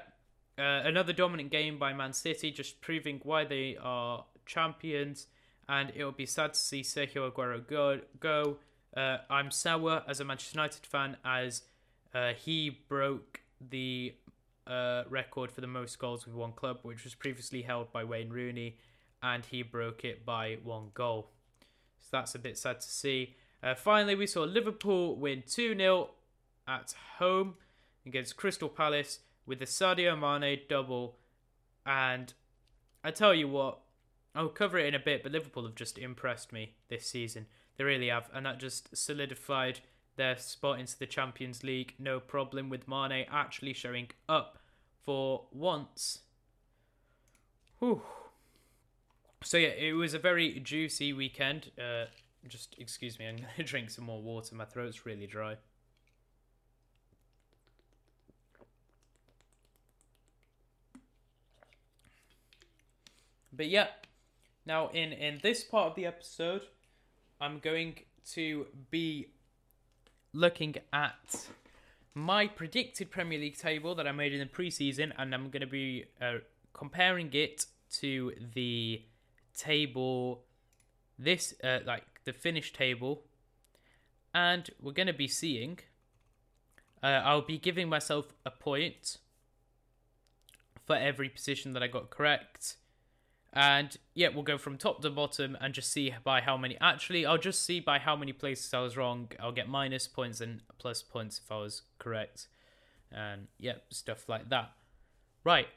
uh, 0.59 0.83
another 0.85 1.13
dominant 1.13 1.51
game 1.51 1.79
by 1.79 1.93
Man 1.93 2.13
City, 2.13 2.51
just 2.51 2.81
proving 2.81 3.21
why 3.23 3.45
they 3.45 3.77
are 3.81 4.25
champions. 4.47 5.27
And 5.69 5.93
it 5.95 6.05
will 6.05 6.13
be 6.13 6.27
sad 6.27 6.55
to 6.55 6.61
see 6.61 6.83
Sergio 6.83 7.31
Aguero 7.31 7.67
go. 7.67 8.01
go. 8.21 8.57
Uh, 8.97 9.19
I'm 9.29 9.50
sour 9.50 10.03
as 10.09 10.21
a 10.21 10.25
Manchester 10.25 10.57
United 10.57 10.87
fan 10.87 11.17
as 11.25 11.62
uh, 12.15 12.33
he 12.33 12.71
broke 12.88 13.41
the 13.61 14.15
uh, 14.67 15.03
record 15.11 15.53
for 15.53 15.61
the 15.61 15.67
most 15.67 15.99
goals 15.99 16.26
with 16.26 16.35
one 16.35 16.53
club, 16.53 16.79
which 16.83 17.05
was 17.05 17.15
previously 17.15 17.62
held 17.62 17.93
by 17.93 18.05
Wayne 18.05 18.31
Rooney, 18.31 18.79
and 19.23 19.45
he 19.45 19.62
broke 19.62 20.05
it 20.05 20.25
by 20.25 20.57
one 20.65 20.88
goal. 20.95 21.31
So 22.00 22.09
that's 22.12 22.35
a 22.35 22.38
bit 22.38 22.57
sad 22.57 22.81
to 22.81 22.88
see. 22.88 23.35
Uh, 23.62 23.75
finally, 23.75 24.15
we 24.15 24.26
saw 24.26 24.45
Liverpool 24.45 25.17
win 25.17 25.43
2 25.47 25.76
0 25.76 26.11
at 26.67 26.95
home 27.19 27.55
against 28.07 28.37
Crystal 28.37 28.69
Palace 28.69 29.21
with 29.45 29.59
the 29.59 29.65
Sadio 29.67 30.19
Mane 30.19 30.61
double. 30.69 31.17
And 31.85 32.33
I 33.05 33.11
tell 33.11 33.35
you 33.35 33.49
what, 33.49 33.81
I'll 34.35 34.49
cover 34.49 34.79
it 34.79 34.87
in 34.87 34.95
a 34.95 34.99
bit, 34.99 35.23
but 35.23 35.33
Liverpool 35.33 35.65
have 35.65 35.75
just 35.75 35.99
impressed 35.99 36.53
me 36.53 36.75
this 36.88 37.07
season. 37.07 37.47
They 37.76 37.85
really 37.85 38.09
have, 38.09 38.30
and 38.33 38.47
that 38.47 38.59
just 38.59 38.97
solidified 38.97 39.80
their 40.16 40.38
spot 40.38 40.80
into 40.80 40.99
the 40.99 41.06
Champions 41.06 41.62
League. 41.62 41.95
No 41.99 42.21
problem 42.21 42.68
with 42.68 42.88
Mane 42.88 43.26
actually 43.30 43.75
showing 43.75 44.11
up 44.28 44.59
for 45.04 45.45
once. 45.52 46.21
Whew. 47.78 48.02
So 49.42 49.59
yeah, 49.59 49.68
it 49.68 49.92
was 49.92 50.14
a 50.14 50.18
very 50.18 50.59
juicy 50.61 51.12
weekend. 51.12 51.71
Uh, 51.78 52.06
just 52.49 52.75
excuse 52.78 53.18
me, 53.18 53.26
I'm 53.28 53.37
gonna 53.37 53.49
drink 53.64 53.90
some 53.90 54.04
more 54.04 54.23
water. 54.23 54.54
My 54.54 54.64
throat's 54.64 55.04
really 55.04 55.26
dry. 55.26 55.56
But 63.52 63.68
yeah, 63.68 63.88
now 64.66 64.88
in 64.88 65.12
in 65.12 65.40
this 65.42 65.64
part 65.64 65.90
of 65.90 65.95
the 65.95 66.06
episode, 66.06 66.62
I'm 67.40 67.59
going 67.59 67.95
to 68.33 68.66
be 68.90 69.28
looking 70.33 70.76
at 70.93 71.49
my 72.14 72.47
predicted 72.47 73.11
Premier 73.11 73.38
League 73.38 73.59
table 73.59 73.95
that 73.95 74.07
I 74.07 74.12
made 74.12 74.33
in 74.33 74.40
the 74.40 74.47
preseason, 74.47 75.12
and 75.19 75.35
I'm 75.35 75.50
going 75.50 75.61
to 75.61 75.66
be 75.66 76.07
uh, 76.21 76.38
comparing 76.73 77.31
it 77.35 77.66
to 78.00 78.33
the 78.55 79.02
table, 79.57 80.45
this 81.19 81.55
uh, 81.62 81.81
like 81.87 82.05
the 82.25 82.33
finished 82.33 82.75
table, 82.75 83.25
and 84.33 84.71
we're 84.81 84.93
going 84.93 85.07
to 85.07 85.12
be 85.12 85.28
seeing 85.28 85.78
Uh, 87.02 87.23
I'll 87.25 87.43
be 87.43 87.59
giving 87.59 87.88
myself 87.88 88.33
a 88.45 88.50
point 88.50 89.19
for 90.87 90.97
every 90.97 91.28
position 91.28 91.73
that 91.75 91.83
I 91.83 91.88
got 91.88 92.11
correct. 92.11 92.76
And 93.57 93.97
yeah, 94.13 94.29
we'll 94.29 94.43
go 94.43 94.59
from 94.59 94.77
top 94.77 95.01
to 95.01 95.09
bottom 95.09 95.57
and 95.63 95.73
just 95.73 95.91
see 95.91 96.13
by 96.23 96.43
how 96.43 96.59
many. 96.59 96.77
Actually, 96.79 97.25
I'll 97.25 97.39
just 97.39 97.65
see 97.65 97.81
by 97.81 97.99
how 97.99 98.15
many 98.15 98.35
places 98.35 98.75
I 98.75 98.81
was 98.81 98.99
wrong. 98.99 99.31
I'll 99.41 99.51
get 99.51 99.67
minus 99.67 100.07
points 100.07 100.43
and 100.43 100.61
plus 100.77 101.03
points 101.03 101.41
if 101.43 101.51
I 101.51 101.57
was 101.57 101.81
correct. 101.99 102.49
And 103.11 103.47
yeah, 103.59 103.77
stuff 103.89 104.29
like 104.29 104.51
that. 104.51 104.73
Right. 105.43 105.69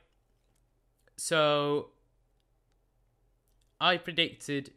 So 1.16 1.92
I 3.80 3.96
predicted 3.96 4.74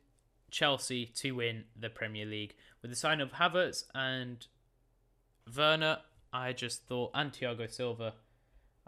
Chelsea 0.52 1.06
to 1.06 1.32
win 1.32 1.64
the 1.76 1.90
Premier 1.90 2.25
League 2.25 2.54
with 2.82 2.92
the 2.92 2.97
sign 2.97 3.21
of 3.21 3.32
Havertz 3.32 3.82
and 3.97 4.47
Werner. 5.56 5.99
I 6.32 6.52
just 6.52 6.85
thought 6.85 7.11
and 7.14 7.32
Thiago 7.32 7.68
Silva 7.68 8.14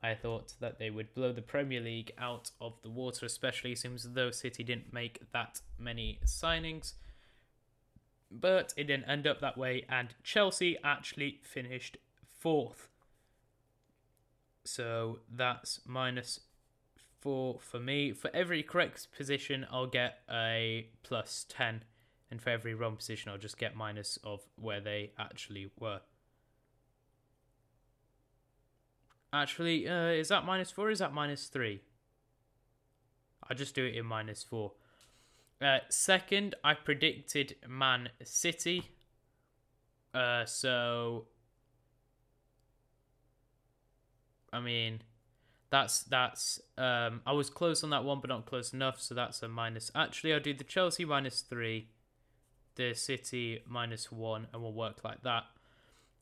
I 0.05 0.15
thought 0.15 0.53
that 0.61 0.79
they 0.79 0.91
would 0.91 1.15
blow 1.15 1.33
the 1.33 1.41
Premier 1.41 1.81
League 1.81 2.13
out 2.19 2.51
of 2.61 2.75
the 2.83 2.91
water, 2.91 3.25
especially 3.25 3.75
since 3.75 4.07
though 4.09 4.31
City 4.31 4.63
didn't 4.63 4.93
make 4.93 5.23
that 5.33 5.63
many 5.79 6.19
signings. 6.27 6.93
But 8.31 8.75
it 8.77 8.85
didn't 8.85 9.09
end 9.09 9.27
up 9.27 9.41
that 9.41 9.57
way, 9.57 9.87
and 9.89 10.15
Chelsea 10.23 10.77
actually 10.85 11.41
finished 11.43 11.97
fourth. 12.39 12.89
So 14.65 15.21
that's 15.35 15.81
minus 15.87 16.41
four 17.21 17.59
for 17.61 17.81
me. 17.81 18.13
For 18.13 18.31
every 18.35 18.63
correct 18.63 19.09
position, 19.17 19.67
I'll 19.71 19.87
get 19.87 20.19
a 20.31 20.89
plus 21.03 21.47
10. 21.49 21.83
And 22.31 22.43
for 22.43 22.51
every 22.51 22.75
wrong 22.75 22.97
position, 22.97 23.31
I'll 23.31 23.39
just 23.39 23.57
get 23.57 23.75
minus 23.75 24.19
of 24.23 24.41
where 24.57 24.81
they 24.81 25.13
actually 25.19 25.71
were. 25.79 26.01
Actually, 29.35 29.89
uh, 29.89 30.11
is 30.11 30.29
that 30.29 30.47
minus 30.47 30.71
four? 30.71 30.93
is 30.93 31.01
that 31.01 31.13
minus 31.13 31.49
three? 31.49 31.81
I'll 33.51 33.57
just 33.57 33.75
do 33.75 33.85
it 33.85 33.97
in 33.97 34.07
minus 34.07 34.45
four. 34.45 34.73
Uh, 35.61 35.79
second, 35.89 36.55
I 36.63 36.75
predicted 36.75 37.57
Man 37.69 38.11
City. 38.23 38.91
Uh, 40.15 40.45
so, 40.45 41.25
I 44.53 44.61
mean, 44.61 45.03
that's 45.69 46.05
that's. 46.05 46.61
Um, 46.79 47.21
I 47.27 47.33
was 47.33 47.51
close 47.51 47.83
on 47.83 47.91
that 47.91 48.05
one, 48.05 48.21
but 48.21 48.31
not 48.31 48.47
close 48.47 48.73
enough. 48.73 49.01
So 49.01 49.17
that's 49.17 49.43
a 49.43 49.49
minus. 49.49 49.91
Actually, 49.97 50.33
I'll 50.33 50.41
do 50.41 50.55
the 50.55 50.63
Chelsea 50.63 51.05
minus 51.05 51.41
three, 51.41 51.89
the 52.77 52.95
City 52.95 53.65
minus 53.67 54.13
one, 54.13 54.47
and 54.53 54.63
we'll 54.63 54.73
work 54.73 55.03
like 55.03 55.25
that. 55.25 55.43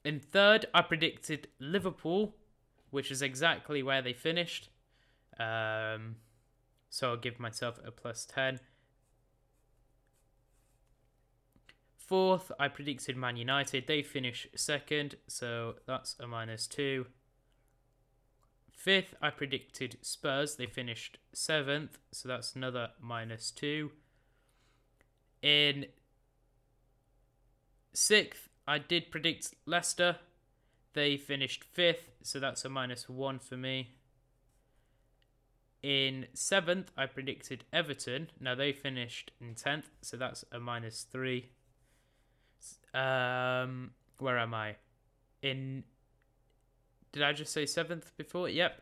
In 0.03 0.19
third, 0.19 0.65
I 0.73 0.81
predicted 0.81 1.49
Liverpool 1.61 2.35
which 2.93 3.11
is 3.11 3.23
exactly 3.23 3.83
where 3.83 4.03
they 4.03 4.13
finished. 4.13 4.69
Um, 5.41 6.17
so 6.89 7.11
I'll 7.11 7.17
give 7.17 7.41
myself 7.41 7.81
a 7.85 7.91
plus 7.91 8.25
10. 8.27 8.61
Fourth, 11.97 12.53
I 12.61 12.69
predicted 12.69 13.17
Man 13.17 13.37
United. 13.37 13.87
They 13.87 14.03
finish 14.03 14.47
second, 14.55 15.17
so 15.27 15.77
that's 15.87 16.15
a 16.21 16.27
minus 16.27 16.67
2. 16.67 17.07
Fifth, 18.71 19.15
I 19.23 19.31
predicted 19.31 19.97
Spurs. 20.03 20.57
They 20.57 20.67
finished 20.67 21.17
seventh, 21.33 21.99
so 22.11 22.29
that's 22.29 22.55
another 22.55 22.91
minus 23.01 23.51
2. 23.53 23.91
In 25.41 25.87
sixth, 27.95 28.51
I 28.69 28.79
did 28.79 29.11
predict 29.11 29.55
Leicester. 29.65 30.17
They 30.95 31.17
finished 31.17 31.65
fifth, 31.65 32.11
so 32.23 32.39
that's 32.39 32.65
a 32.65 32.69
minus 32.69 33.09
one 33.09 33.39
for 33.39 33.57
me. 33.57 33.93
In 35.83 36.27
seventh, 36.33 36.93
I 36.97 37.07
predicted 37.07 37.65
Everton. 37.73 38.31
Now 38.39 38.55
they 38.55 38.73
finished 38.73 39.33
in 39.41 39.55
tenth, 39.55 39.91
so 40.01 40.17
that's 40.17 40.45
a 40.53 40.61
minus 40.61 41.03
three. 41.11 41.51
Um, 42.95 43.91
where 44.19 44.39
am 44.39 44.55
I? 44.55 44.77
In 45.43 45.83
did 47.13 47.23
I 47.23 47.33
just 47.33 47.53
say 47.53 47.67
seventh 47.67 48.17
before? 48.17 48.49
Yep. 48.49 48.81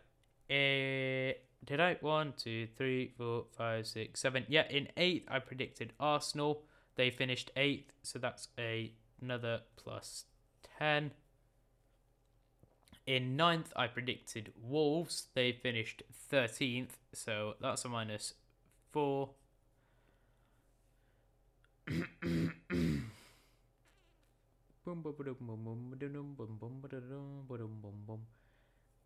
Uh, 0.50 1.34
did 1.64 1.80
I? 1.80 1.96
One, 2.00 2.34
two, 2.36 2.68
three, 2.76 3.12
four, 3.16 3.46
five, 3.56 3.86
six, 3.86 4.20
seven. 4.20 4.44
Yeah, 4.48 4.68
in 4.68 4.88
eighth, 4.96 5.26
I 5.30 5.38
predicted 5.38 5.92
Arsenal. 5.98 6.64
They 6.96 7.10
finished 7.10 7.50
eighth, 7.56 7.92
so 8.02 8.18
that's 8.18 8.48
a 8.58 8.92
another 9.22 9.62
plus 9.76 10.24
ten. 10.78 11.12
In 13.10 13.34
ninth, 13.34 13.72
I 13.74 13.88
predicted 13.88 14.52
Wolves. 14.62 15.26
They 15.34 15.50
finished 15.50 16.04
13th, 16.32 16.90
so 17.12 17.54
that's 17.60 17.84
a 17.84 17.88
minus 17.88 18.34
four. 18.92 19.30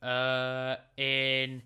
uh, 0.02 0.76
in 0.98 1.62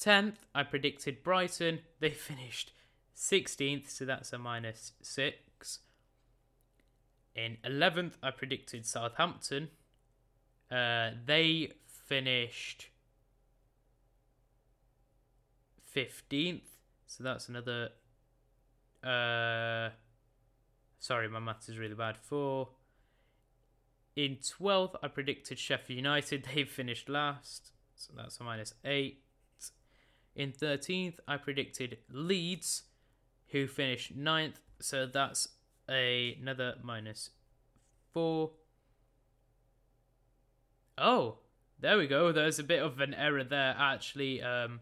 10th, 0.00 0.36
I 0.54 0.62
predicted 0.62 1.22
Brighton. 1.22 1.80
They 2.00 2.10
finished 2.30 2.72
16th, 3.14 3.90
so 3.90 4.06
that's 4.06 4.32
a 4.32 4.38
minus 4.38 4.92
6. 5.02 5.80
In 7.34 7.58
11th, 7.62 8.12
I 8.22 8.30
predicted 8.30 8.86
Southampton. 8.86 9.68
Uh, 10.70 11.10
they 11.24 11.72
finished 11.86 12.88
15th, 15.94 16.62
so 17.06 17.24
that's 17.24 17.48
another. 17.48 17.90
Uh, 19.02 19.90
sorry, 20.98 21.28
my 21.28 21.38
maths 21.38 21.68
is 21.68 21.78
really 21.78 21.94
bad. 21.94 22.18
Four. 22.18 22.70
In 24.16 24.36
12th, 24.36 24.96
I 25.02 25.08
predicted 25.08 25.58
Sheffield 25.58 25.96
United. 25.96 26.48
They 26.54 26.64
finished 26.64 27.08
last, 27.08 27.70
so 27.94 28.12
that's 28.16 28.40
a 28.40 28.44
minus 28.44 28.74
8. 28.84 29.22
In 30.34 30.52
13th, 30.52 31.18
I 31.26 31.36
predicted 31.38 31.98
Leeds, 32.10 32.84
who 33.48 33.66
finished 33.66 34.18
9th, 34.18 34.56
so 34.80 35.06
that's 35.06 35.48
a, 35.88 36.36
another 36.40 36.74
minus 36.82 37.30
4. 38.12 38.50
Oh, 40.98 41.38
there 41.78 41.98
we 41.98 42.06
go. 42.06 42.32
There's 42.32 42.58
a 42.58 42.64
bit 42.64 42.82
of 42.82 43.00
an 43.00 43.14
error 43.14 43.44
there, 43.44 43.74
actually. 43.78 44.42
Um, 44.42 44.80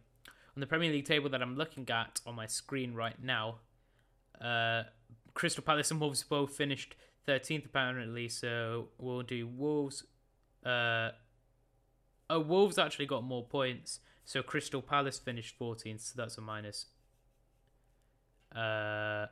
on 0.56 0.60
the 0.60 0.66
Premier 0.66 0.92
League 0.92 1.06
table 1.06 1.28
that 1.30 1.42
I'm 1.42 1.56
looking 1.56 1.88
at 1.90 2.20
on 2.24 2.36
my 2.36 2.46
screen 2.46 2.94
right 2.94 3.20
now, 3.22 3.56
uh, 4.40 4.84
Crystal 5.34 5.64
Palace 5.64 5.90
and 5.90 6.00
Wolves 6.00 6.22
both 6.22 6.54
finished 6.54 6.94
13th, 7.26 7.66
apparently. 7.66 8.28
So 8.28 8.88
we'll 8.98 9.22
do 9.22 9.46
Wolves. 9.46 10.04
Uh, 10.64 11.10
oh, 12.30 12.40
Wolves 12.40 12.78
actually 12.78 13.06
got 13.06 13.24
more 13.24 13.44
points. 13.44 14.00
So 14.24 14.42
Crystal 14.42 14.80
Palace 14.80 15.18
finished 15.18 15.58
14th, 15.58 16.00
so 16.00 16.12
that's 16.16 16.38
a 16.38 16.40
minus. 16.40 16.86
Uh, 18.54 19.26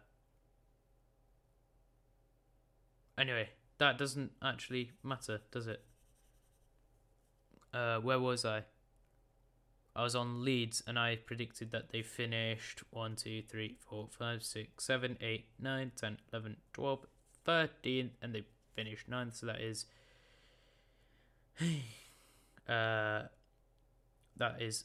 anyway, 3.16 3.50
that 3.78 3.96
doesn't 3.96 4.32
actually 4.42 4.90
matter, 5.04 5.40
does 5.52 5.68
it? 5.68 5.82
Uh, 7.72 7.98
where 7.98 8.20
was 8.20 8.44
I? 8.44 8.64
I 9.94 10.02
was 10.02 10.14
on 10.14 10.42
Leeds 10.44 10.82
and 10.86 10.98
I 10.98 11.16
predicted 11.16 11.70
that 11.72 11.90
they 11.90 12.02
finished 12.02 12.82
1, 12.90 13.16
2, 13.16 13.42
3, 13.48 13.76
4, 13.78 14.08
5, 14.10 14.42
6, 14.42 14.84
7, 14.84 15.18
8, 15.20 15.44
9, 15.60 15.92
10, 15.94 16.18
11, 16.32 16.56
12, 16.72 17.06
13, 17.44 18.10
and 18.22 18.34
they 18.34 18.44
finished 18.74 19.10
9th, 19.10 19.34
so 19.36 19.46
that 19.46 19.60
is. 19.60 19.86
uh, 22.68 23.22
that 24.36 24.60
is 24.60 24.84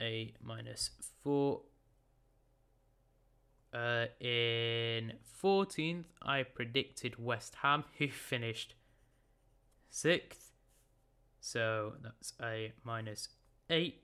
a 0.00 0.32
minus 0.42 0.90
4. 1.22 1.60
Uh, 3.74 4.06
in 4.20 5.12
14th, 5.42 6.04
I 6.22 6.42
predicted 6.44 7.22
West 7.22 7.56
Ham, 7.62 7.84
who 7.98 8.08
finished 8.08 8.74
6th. 9.92 10.45
So 11.46 11.92
that's 12.02 12.32
a 12.42 12.72
minus 12.82 13.28
8. 13.70 13.94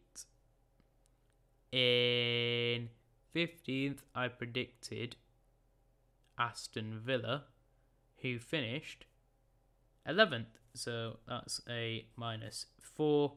In 1.73 2.89
15th, 3.35 3.99
I 4.15 4.29
predicted 4.29 5.17
Aston 6.39 7.01
Villa, 7.05 7.47
who 8.19 8.39
finished 8.39 9.07
11th. 10.09 10.55
So 10.75 11.17
that's 11.27 11.61
a 11.69 12.07
minus 12.15 12.67
4. 12.81 13.33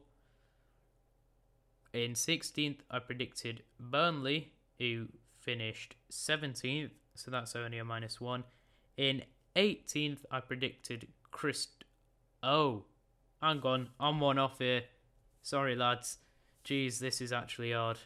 In 1.92 2.12
16th, 2.12 2.82
I 2.88 3.00
predicted 3.00 3.64
Burnley, 3.80 4.52
who 4.78 5.06
finished 5.40 5.96
17th. 6.12 6.90
So 7.16 7.32
that's 7.32 7.56
only 7.56 7.78
a 7.78 7.84
minus 7.84 8.20
1. 8.20 8.44
In 8.98 9.24
18th, 9.56 10.20
I 10.30 10.38
predicted 10.38 11.08
Christ. 11.32 11.82
Oh, 12.40 12.84
hang 13.42 13.60
on, 13.62 13.90
I'm 13.98 14.20
one 14.20 14.38
off 14.38 14.58
here. 14.58 14.82
Sorry, 15.42 15.76
lads. 15.76 16.18
Jeez, 16.64 16.98
this 16.98 17.20
is 17.20 17.32
actually 17.32 17.72
hard. 17.72 17.98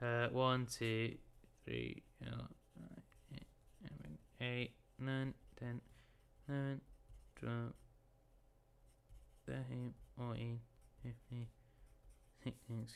Uh, 0.00 0.28
one, 0.28 0.66
two, 0.66 1.14
three, 1.64 2.02
eight, 4.40 4.72
nine, 4.98 5.34
ten, 5.58 5.80
eleven, 6.48 6.80
twelve, 7.38 7.72
thirteen, 9.46 9.94
fourteen, 10.16 10.60
fifteen, 11.02 11.46
sixteen. 12.42 12.86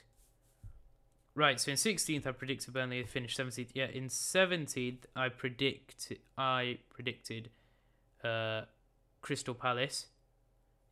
Right, 1.36 1.58
so 1.60 1.72
in 1.72 1.76
16th 1.76 2.28
I 2.28 2.30
predicted 2.30 2.72
Burnley 2.72 2.98
would 2.98 3.08
finish 3.08 3.36
17th. 3.36 3.70
Yeah, 3.74 3.88
in 3.92 4.04
17th 4.04 4.98
I 5.16 5.28
predict 5.30 6.12
I 6.38 6.78
predicted 6.90 7.50
uh, 8.22 8.62
Crystal 9.20 9.54
Palace, 9.54 10.06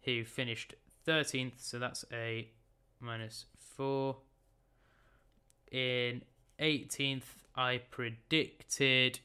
who 0.05 0.25
finished 0.25 0.75
13th, 1.07 1.55
so 1.59 1.79
that's 1.79 2.05
a 2.13 2.49
minus 3.01 3.47
4. 3.77 4.17
In 5.71 6.23
18th 6.61 7.25
I 7.55 7.83
predicted 7.91 9.21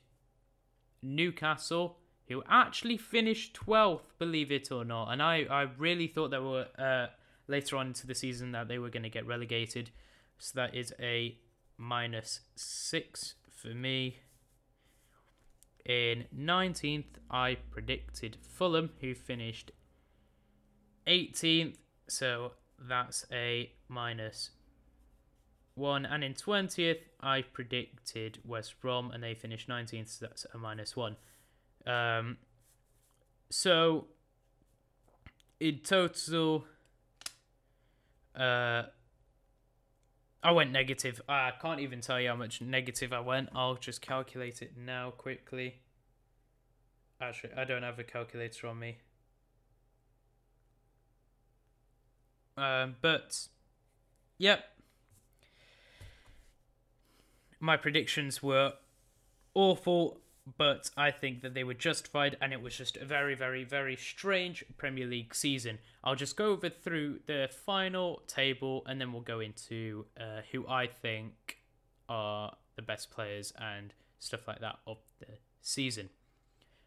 Newcastle, 1.01 1.97
who 2.27 2.43
actually 2.49 2.97
finished 2.97 3.55
12th, 3.55 4.01
believe 4.19 4.51
it 4.51 4.71
or 4.71 4.83
not. 4.83 5.11
And 5.11 5.21
I, 5.21 5.45
I 5.49 5.67
really 5.77 6.07
thought 6.07 6.31
they 6.31 6.39
were 6.39 6.67
uh, 6.77 7.07
later 7.47 7.77
on 7.77 7.87
into 7.87 8.07
the 8.07 8.15
season 8.15 8.51
that 8.51 8.67
they 8.67 8.79
were 8.79 8.89
going 8.89 9.03
to 9.03 9.09
get 9.09 9.25
relegated. 9.25 9.91
So 10.39 10.51
that 10.55 10.75
is 10.75 10.93
a 10.99 11.37
minus 11.77 12.41
six 12.55 13.35
for 13.49 13.69
me. 13.69 14.17
In 15.85 16.25
19th, 16.37 17.15
I 17.31 17.57
predicted 17.71 18.37
Fulham, 18.41 18.89
who 18.99 19.15
finished 19.15 19.71
18th. 21.07 21.75
So 22.07 22.53
that's 22.79 23.25
a 23.31 23.71
minus 23.87 24.51
one. 25.75 26.05
And 26.05 26.23
in 26.23 26.33
20th, 26.33 26.99
I 27.21 27.41
predicted 27.41 28.39
West 28.45 28.79
Brom, 28.81 29.11
and 29.11 29.23
they 29.23 29.33
finished 29.33 29.67
19th. 29.67 30.19
So 30.19 30.25
that's 30.25 30.45
a 30.53 30.57
minus 30.57 30.95
one. 30.95 31.15
Um, 31.85 32.37
so 33.49 34.07
in 35.59 35.79
total, 35.79 36.65
uh, 38.35 38.83
I 40.43 40.51
went 40.51 40.71
negative. 40.71 41.21
I 41.27 41.51
can't 41.61 41.79
even 41.79 42.01
tell 42.01 42.19
you 42.19 42.29
how 42.29 42.35
much 42.35 42.61
negative 42.61 43.11
I 43.11 43.19
went. 43.19 43.49
I'll 43.55 43.75
just 43.75 44.01
calculate 44.01 44.61
it 44.61 44.73
now 44.77 45.11
quickly. 45.11 45.81
Actually, 47.19 47.53
I 47.57 47.63
don't 47.63 47.83
have 47.83 47.97
a 47.97 48.03
calculator 48.03 48.67
on 48.67 48.79
me. 48.79 48.97
Um, 52.57 52.95
but, 53.01 53.47
yep. 54.37 54.65
My 57.59 57.77
predictions 57.77 58.41
were 58.43 58.73
awful 59.53 60.19
but 60.57 60.89
I 60.95 61.11
think 61.11 61.41
that 61.41 61.53
they 61.53 61.63
were 61.63 61.73
justified, 61.73 62.37
and 62.39 62.53
it 62.53 62.61
was 62.61 62.77
just 62.77 62.95
a 62.95 63.05
very, 63.05 63.35
very, 63.35 63.63
very 63.63 63.95
strange 63.97 64.63
Premier 64.77 65.05
League 65.05 65.35
season. 65.35 65.79
I'll 66.03 66.15
just 66.15 66.37
go 66.37 66.51
over 66.51 66.69
through 66.69 67.19
the 67.25 67.49
final 67.65 68.21
table, 68.27 68.83
and 68.85 69.01
then 69.01 69.11
we'll 69.11 69.23
go 69.23 69.39
into 69.39 70.05
uh, 70.19 70.41
who 70.51 70.65
I 70.67 70.87
think 70.87 71.57
are 72.07 72.55
the 72.75 72.81
best 72.81 73.11
players 73.11 73.51
and 73.59 73.93
stuff 74.19 74.47
like 74.47 74.61
that 74.61 74.77
of 74.85 74.97
the 75.19 75.27
season. 75.61 76.09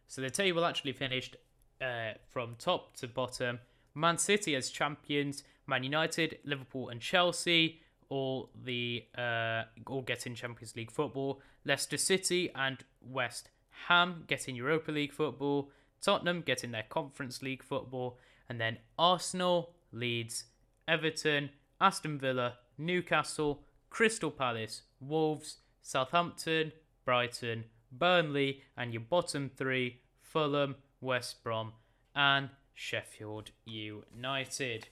So 0.08 0.22
the 0.22 0.30
table 0.30 0.64
actually 0.64 0.92
finished 0.92 1.36
uh, 1.82 2.12
from 2.28 2.56
top 2.58 2.96
to 2.96 3.08
bottom. 3.08 3.58
Man 3.94 4.16
City 4.16 4.54
as 4.56 4.70
champions, 4.70 5.42
Man 5.66 5.84
United, 5.84 6.38
Liverpool, 6.44 6.88
and 6.88 7.00
Chelsea 7.00 7.80
all 8.10 8.50
the 8.64 9.04
uh, 9.16 9.62
all 9.86 10.02
getting 10.02 10.34
Champions 10.34 10.76
League 10.76 10.90
football. 10.90 11.40
Leicester 11.64 11.96
City 11.96 12.50
and 12.54 12.78
West 13.00 13.50
Ham 13.88 14.24
getting 14.26 14.56
Europa 14.56 14.90
League 14.90 15.12
football. 15.12 15.70
Tottenham 16.02 16.42
getting 16.42 16.72
their 16.72 16.84
Conference 16.88 17.42
League 17.42 17.62
football, 17.62 18.18
and 18.48 18.60
then 18.60 18.78
Arsenal, 18.98 19.74
Leeds, 19.92 20.44
Everton, 20.88 21.50
Aston 21.80 22.18
Villa, 22.18 22.54
Newcastle, 22.78 23.62
Crystal 23.90 24.30
Palace, 24.30 24.82
Wolves, 25.00 25.58
Southampton, 25.82 26.72
Brighton, 27.04 27.64
Burnley, 27.92 28.62
and 28.76 28.94
your 28.94 29.02
bottom 29.02 29.50
three 29.54 30.00
Fulham, 30.22 30.76
West 31.00 31.44
Brom, 31.44 31.72
and 32.14 32.48
Sheffield 32.74 33.50
United. 33.66 34.88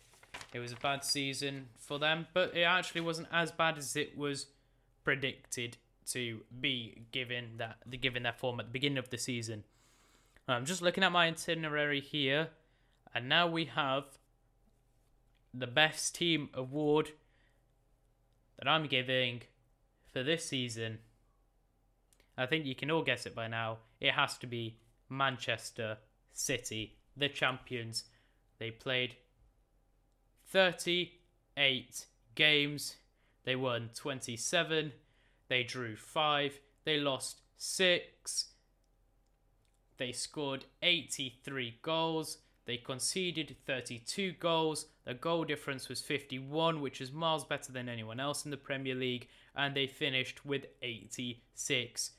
It 0.52 0.60
was 0.60 0.72
a 0.72 0.76
bad 0.76 1.04
season 1.04 1.68
for 1.78 1.98
them, 1.98 2.26
but 2.32 2.56
it 2.56 2.62
actually 2.62 3.02
wasn't 3.02 3.28
as 3.32 3.52
bad 3.52 3.76
as 3.76 3.96
it 3.96 4.16
was 4.16 4.46
predicted 5.04 5.76
to 6.06 6.40
be 6.60 7.02
given 7.12 7.58
that 7.58 7.78
given 8.00 8.22
their 8.22 8.32
form 8.32 8.58
at 8.60 8.66
the 8.66 8.72
beginning 8.72 8.98
of 8.98 9.10
the 9.10 9.18
season. 9.18 9.64
I'm 10.46 10.64
just 10.64 10.80
looking 10.80 11.04
at 11.04 11.12
my 11.12 11.26
itinerary 11.26 12.00
here, 12.00 12.48
and 13.14 13.28
now 13.28 13.46
we 13.46 13.66
have 13.66 14.04
the 15.52 15.66
best 15.66 16.14
team 16.14 16.48
award 16.54 17.10
that 18.58 18.66
I'm 18.66 18.86
giving 18.86 19.42
for 20.10 20.22
this 20.22 20.46
season. 20.46 20.98
I 22.38 22.46
think 22.46 22.64
you 22.64 22.74
can 22.74 22.90
all 22.90 23.02
guess 23.02 23.26
it 23.26 23.34
by 23.34 23.48
now. 23.48 23.78
It 24.00 24.12
has 24.12 24.38
to 24.38 24.46
be 24.46 24.78
Manchester 25.10 25.98
City, 26.32 26.96
the 27.16 27.28
champions. 27.28 28.04
They 28.58 28.70
played 28.70 29.16
38 30.50 32.06
games. 32.34 32.96
They 33.44 33.56
won 33.56 33.90
27. 33.94 34.92
They 35.48 35.62
drew 35.62 35.96
5. 35.96 36.60
They 36.84 36.98
lost 36.98 37.40
6. 37.58 38.46
They 39.96 40.12
scored 40.12 40.64
83 40.82 41.78
goals. 41.82 42.38
They 42.66 42.76
conceded 42.76 43.56
32 43.66 44.32
goals. 44.32 44.86
The 45.04 45.14
goal 45.14 45.44
difference 45.44 45.88
was 45.88 46.02
51, 46.02 46.80
which 46.80 47.00
is 47.00 47.10
miles 47.10 47.44
better 47.44 47.72
than 47.72 47.88
anyone 47.88 48.20
else 48.20 48.44
in 48.44 48.50
the 48.50 48.56
Premier 48.56 48.94
League. 48.94 49.28
And 49.56 49.74
they 49.74 49.86
finished 49.86 50.44
with 50.44 50.66
86 50.82 52.10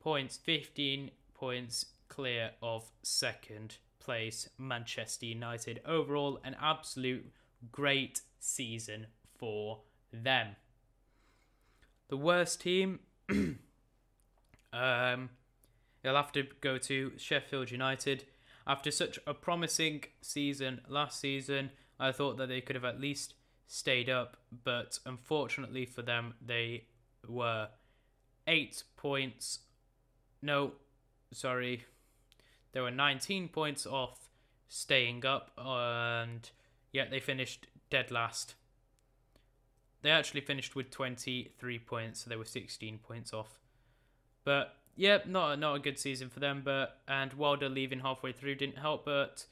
points, 0.00 0.36
15 0.36 1.10
points 1.34 1.86
clear 2.08 2.52
of 2.62 2.90
second 3.02 3.78
place, 3.98 4.48
Manchester 4.56 5.26
United. 5.26 5.80
Overall, 5.84 6.40
an 6.44 6.56
absolute 6.62 7.32
great 7.72 8.22
season 8.38 9.06
for 9.38 9.80
them. 10.12 10.56
The 12.08 12.16
worst 12.16 12.60
team, 12.60 13.00
um, 13.30 13.58
they'll 16.02 16.14
have 16.14 16.32
to 16.32 16.46
go 16.60 16.78
to 16.78 17.12
Sheffield 17.16 17.70
United. 17.70 18.24
After 18.66 18.90
such 18.90 19.18
a 19.26 19.34
promising 19.34 20.04
season 20.22 20.80
last 20.88 21.20
season, 21.20 21.70
I 21.98 22.12
thought 22.12 22.36
that 22.38 22.48
they 22.48 22.60
could 22.60 22.76
have 22.76 22.84
at 22.84 23.00
least 23.00 23.34
stayed 23.66 24.08
up, 24.08 24.36
but 24.64 24.98
unfortunately 25.04 25.86
for 25.86 26.02
them, 26.02 26.34
they 26.44 26.84
were 27.26 27.68
eight 28.46 28.84
points. 28.96 29.60
No, 30.42 30.72
sorry, 31.32 31.84
they 32.72 32.80
were 32.80 32.90
19 32.90 33.48
points 33.48 33.86
off 33.86 34.28
staying 34.68 35.24
up, 35.24 35.50
and 35.56 36.50
yet 36.96 37.10
they 37.10 37.20
finished 37.20 37.66
dead 37.90 38.10
last. 38.10 38.54
They 40.00 40.10
actually 40.10 40.40
finished 40.40 40.74
with 40.74 40.90
23 40.90 41.78
points, 41.80 42.24
so 42.24 42.30
they 42.30 42.36
were 42.36 42.46
16 42.46 42.98
points 42.98 43.34
off. 43.34 43.60
But 44.44 44.76
yeah, 44.96 45.18
not 45.26 45.58
not 45.58 45.76
a 45.76 45.78
good 45.78 45.98
season 45.98 46.30
for 46.30 46.40
them. 46.40 46.62
But 46.64 47.00
and 47.06 47.34
Wilder 47.34 47.68
leaving 47.68 48.00
halfway 48.00 48.32
through 48.32 48.54
didn't 48.54 48.78
help. 48.78 49.04
But 49.04 49.44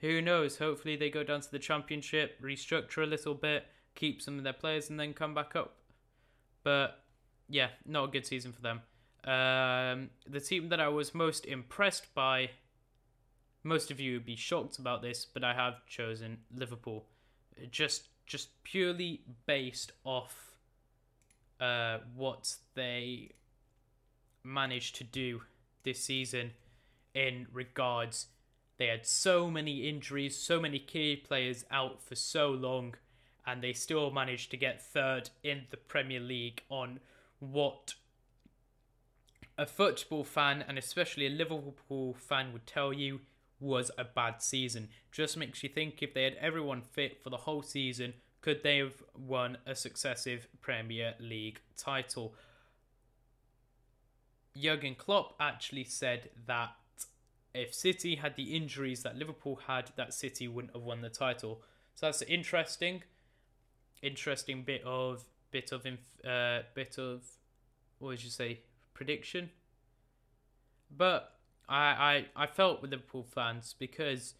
who 0.00 0.22
knows? 0.22 0.58
Hopefully 0.58 0.96
they 0.96 1.10
go 1.10 1.24
down 1.24 1.40
to 1.40 1.50
the 1.50 1.58
championship, 1.58 2.40
restructure 2.40 3.02
a 3.02 3.06
little 3.06 3.34
bit, 3.34 3.66
keep 3.96 4.22
some 4.22 4.38
of 4.38 4.44
their 4.44 4.52
players, 4.52 4.88
and 4.88 5.00
then 5.00 5.12
come 5.12 5.34
back 5.34 5.56
up. 5.56 5.74
But 6.62 7.02
yeah, 7.48 7.70
not 7.84 8.04
a 8.04 8.12
good 8.12 8.26
season 8.26 8.52
for 8.52 8.62
them. 8.62 8.82
Um, 9.24 10.10
the 10.28 10.40
team 10.40 10.68
that 10.68 10.80
I 10.80 10.88
was 10.88 11.14
most 11.14 11.46
impressed 11.46 12.14
by 12.14 12.50
most 13.62 13.90
of 13.90 14.00
you 14.00 14.14
would 14.14 14.26
be 14.26 14.36
shocked 14.36 14.78
about 14.78 15.02
this, 15.02 15.24
but 15.24 15.44
I 15.44 15.54
have 15.54 15.86
chosen 15.86 16.38
Liverpool. 16.54 17.04
Just 17.70 18.08
just 18.26 18.62
purely 18.62 19.22
based 19.46 19.92
off 20.04 20.54
uh, 21.60 21.98
what 22.14 22.56
they 22.74 23.30
managed 24.44 24.96
to 24.96 25.04
do 25.04 25.42
this 25.82 26.00
season 26.00 26.52
in 27.14 27.46
regards 27.52 28.26
they 28.82 28.88
had 28.88 29.06
so 29.06 29.48
many 29.48 29.88
injuries, 29.88 30.36
so 30.36 30.60
many 30.60 30.80
key 30.80 31.14
players 31.14 31.64
out 31.70 32.02
for 32.02 32.16
so 32.16 32.50
long, 32.50 32.96
and 33.46 33.62
they 33.62 33.72
still 33.72 34.10
managed 34.10 34.50
to 34.50 34.56
get 34.56 34.82
third 34.82 35.30
in 35.44 35.66
the 35.70 35.76
Premier 35.76 36.18
League 36.18 36.64
on 36.68 36.98
what 37.38 37.94
a 39.56 39.66
football 39.66 40.24
fan 40.24 40.64
and 40.66 40.78
especially 40.78 41.26
a 41.26 41.30
Liverpool 41.30 42.14
fan 42.14 42.52
would 42.52 42.66
tell 42.66 42.92
you 42.92 43.20
was 43.62 43.90
a 43.96 44.04
bad 44.04 44.42
season. 44.42 44.88
Just 45.12 45.36
makes 45.36 45.62
you 45.62 45.68
think 45.68 46.02
if 46.02 46.12
they 46.12 46.24
had 46.24 46.34
everyone 46.40 46.82
fit 46.82 47.22
for 47.22 47.30
the 47.30 47.36
whole 47.38 47.62
season, 47.62 48.14
could 48.40 48.62
they 48.62 48.78
have 48.78 49.02
won 49.16 49.58
a 49.64 49.74
successive 49.74 50.48
Premier 50.60 51.14
League 51.20 51.60
title? 51.76 52.34
Jurgen 54.60 54.96
Klopp 54.96 55.34
actually 55.40 55.84
said 55.84 56.30
that 56.46 56.70
if 57.54 57.72
City 57.72 58.16
had 58.16 58.36
the 58.36 58.56
injuries 58.56 59.02
that 59.02 59.16
Liverpool 59.16 59.60
had, 59.66 59.92
that 59.96 60.12
City 60.12 60.48
wouldn't 60.48 60.74
have 60.74 60.82
won 60.82 61.00
the 61.00 61.08
title. 61.08 61.62
So 61.94 62.06
that's 62.06 62.22
interesting, 62.22 63.02
interesting 64.02 64.62
bit 64.62 64.82
of 64.84 65.24
bit 65.50 65.70
of 65.70 65.86
uh, 65.86 66.60
bit 66.74 66.98
of 66.98 67.22
what 67.98 68.08
would 68.08 68.24
you 68.24 68.30
say 68.30 68.60
prediction. 68.94 69.50
But 70.94 71.31
I, 71.68 72.26
I 72.36 72.44
I 72.44 72.46
felt 72.46 72.82
with 72.82 72.90
Liverpool 72.90 73.22
fans 73.22 73.74
because 73.78 74.34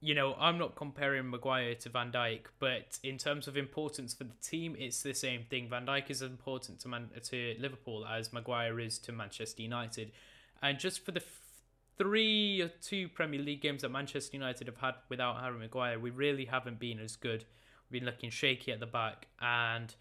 you 0.00 0.14
know 0.14 0.34
I'm 0.38 0.58
not 0.58 0.76
comparing 0.76 1.28
Maguire 1.30 1.74
to 1.76 1.88
Van 1.88 2.12
Dijk, 2.12 2.42
but 2.58 2.98
in 3.02 3.18
terms 3.18 3.48
of 3.48 3.56
importance 3.56 4.14
for 4.14 4.24
the 4.24 4.36
team, 4.42 4.76
it's 4.78 5.02
the 5.02 5.14
same 5.14 5.44
thing. 5.50 5.68
Van 5.68 5.86
Dijk 5.86 6.10
is 6.10 6.22
important 6.22 6.80
to 6.80 6.88
Man- 6.88 7.10
to 7.24 7.56
Liverpool 7.58 8.06
as 8.06 8.32
Maguire 8.32 8.78
is 8.80 8.98
to 9.00 9.12
Manchester 9.12 9.62
United, 9.62 10.12
and 10.62 10.78
just 10.78 11.04
for 11.04 11.12
the 11.12 11.20
f- 11.20 11.42
three 11.98 12.60
or 12.60 12.68
two 12.68 13.08
Premier 13.08 13.40
League 13.40 13.60
games 13.60 13.82
that 13.82 13.90
Manchester 13.90 14.36
United 14.36 14.68
have 14.68 14.78
had 14.78 14.94
without 15.08 15.40
Harry 15.40 15.58
Maguire, 15.58 15.98
we 15.98 16.10
really 16.10 16.44
haven't 16.44 16.78
been 16.78 17.00
as 17.00 17.16
good. 17.16 17.44
We've 17.90 18.00
been 18.00 18.06
looking 18.06 18.30
shaky 18.30 18.70
at 18.72 18.80
the 18.80 18.86
back, 18.86 19.26
and 19.40 19.94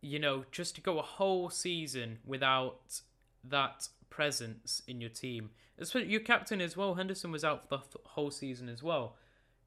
you 0.00 0.18
know 0.18 0.44
just 0.52 0.76
to 0.76 0.80
go 0.80 0.98
a 0.98 1.02
whole 1.02 1.50
season 1.50 2.18
without 2.24 3.00
that 3.42 3.88
presence 4.10 4.82
in 4.86 5.00
your 5.00 5.10
team. 5.10 5.50
Your 5.94 6.20
captain 6.20 6.60
as 6.60 6.76
well. 6.76 6.94
Henderson 6.94 7.30
was 7.30 7.44
out 7.44 7.68
for 7.68 7.76
the 7.76 7.98
whole 8.04 8.30
season 8.30 8.68
as 8.68 8.82
well. 8.82 9.16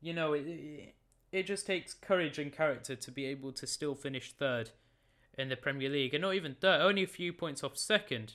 You 0.02 0.14
know, 0.14 0.34
it, 0.34 0.96
it 1.32 1.44
just 1.44 1.68
takes 1.68 1.94
courage 1.94 2.40
and 2.40 2.52
character 2.52 2.96
to 2.96 3.12
be 3.12 3.26
able 3.26 3.52
to 3.54 3.68
still 3.68 3.96
finish 3.96 4.34
third 4.34 4.72
in 5.38 5.50
the 5.50 5.56
Premier 5.56 5.90
League, 5.90 6.14
and 6.14 6.22
not 6.22 6.36
even 6.36 6.56
third, 6.56 6.82
only 6.82 7.04
a 7.04 7.08
few 7.08 7.32
points 7.32 7.64
off 7.64 7.78
second. 7.78 8.34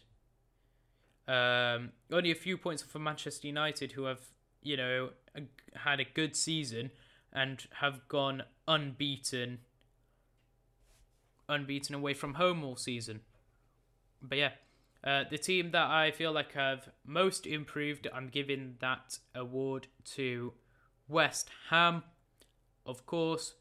Um, 1.26 1.92
only 2.12 2.30
a 2.30 2.34
few 2.34 2.56
points 2.56 2.82
off 2.82 3.00
Manchester 3.00 3.46
United, 3.46 3.92
who 3.92 4.04
have 4.04 4.20
you 4.62 4.76
know 4.76 5.10
had 5.74 6.00
a 6.00 6.04
good 6.04 6.36
season 6.36 6.90
and 7.32 7.66
have 7.80 8.06
gone 8.08 8.42
unbeaten, 8.68 9.58
unbeaten 11.48 11.94
away 11.94 12.14
from 12.14 12.34
home 12.34 12.62
all 12.62 12.76
season. 12.76 13.20
But 14.22 14.38
yeah, 14.38 14.50
uh, 15.04 15.24
the 15.30 15.36
team 15.36 15.70
that 15.72 15.90
I 15.90 16.10
feel 16.10 16.32
like 16.32 16.52
have 16.52 16.88
most 17.04 17.46
improved, 17.46 18.08
I'm 18.12 18.28
giving 18.28 18.76
that 18.80 19.18
award 19.34 19.86
to 20.14 20.54
West 21.08 21.50
Ham. 21.68 22.04
Of 22.86 23.04
course, 23.04 23.54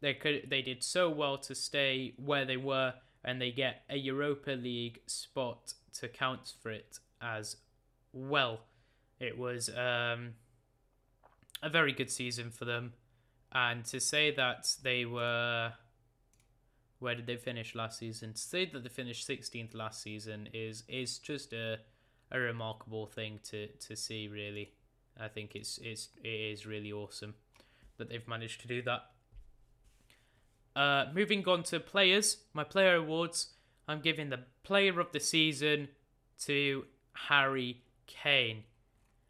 they 0.00 0.12
could 0.12 0.50
they 0.50 0.60
did 0.60 0.82
so 0.82 1.08
well 1.08 1.38
to 1.38 1.54
stay 1.54 2.12
where 2.16 2.44
they 2.44 2.58
were, 2.58 2.94
and 3.24 3.40
they 3.40 3.52
get 3.52 3.84
a 3.88 3.96
Europa 3.96 4.50
League 4.50 5.00
spot 5.06 5.72
to 5.94 6.08
count 6.08 6.52
for 6.62 6.70
it 6.70 6.98
as 7.22 7.56
well. 8.12 8.60
It 9.18 9.38
was 9.38 9.70
um, 9.70 10.34
a 11.62 11.70
very 11.70 11.92
good 11.92 12.10
season 12.10 12.50
for 12.50 12.66
them, 12.66 12.92
and 13.50 13.82
to 13.86 13.98
say 13.98 14.30
that 14.32 14.68
they 14.82 15.06
were 15.06 15.72
where 16.98 17.14
did 17.14 17.26
they 17.26 17.36
finish 17.36 17.74
last 17.74 17.98
season? 17.98 18.32
To 18.32 18.40
say 18.40 18.64
that 18.66 18.82
they 18.82 18.88
finished 18.88 19.28
16th 19.28 19.74
last 19.74 20.02
season 20.02 20.48
is 20.52 20.84
is 20.88 21.18
just 21.18 21.52
a 21.52 21.78
a 22.32 22.38
remarkable 22.38 23.06
thing 23.06 23.40
to 23.50 23.68
to 23.68 23.96
see. 23.96 24.28
Really, 24.28 24.72
I 25.18 25.28
think 25.28 25.54
it's 25.54 25.78
it's 25.82 26.08
it 26.22 26.28
is 26.28 26.66
really 26.66 26.92
awesome 26.92 27.34
that 27.98 28.08
they've 28.08 28.26
managed 28.28 28.60
to 28.62 28.68
do 28.68 28.82
that. 28.82 29.10
Uh, 30.74 31.06
moving 31.14 31.46
on 31.48 31.62
to 31.62 31.80
players, 31.80 32.38
my 32.52 32.64
player 32.64 32.96
awards. 32.96 33.54
I'm 33.88 34.00
giving 34.00 34.30
the 34.30 34.40
player 34.62 35.00
of 35.00 35.12
the 35.12 35.20
season 35.20 35.88
to 36.44 36.84
Harry 37.14 37.82
Kane. 38.06 38.64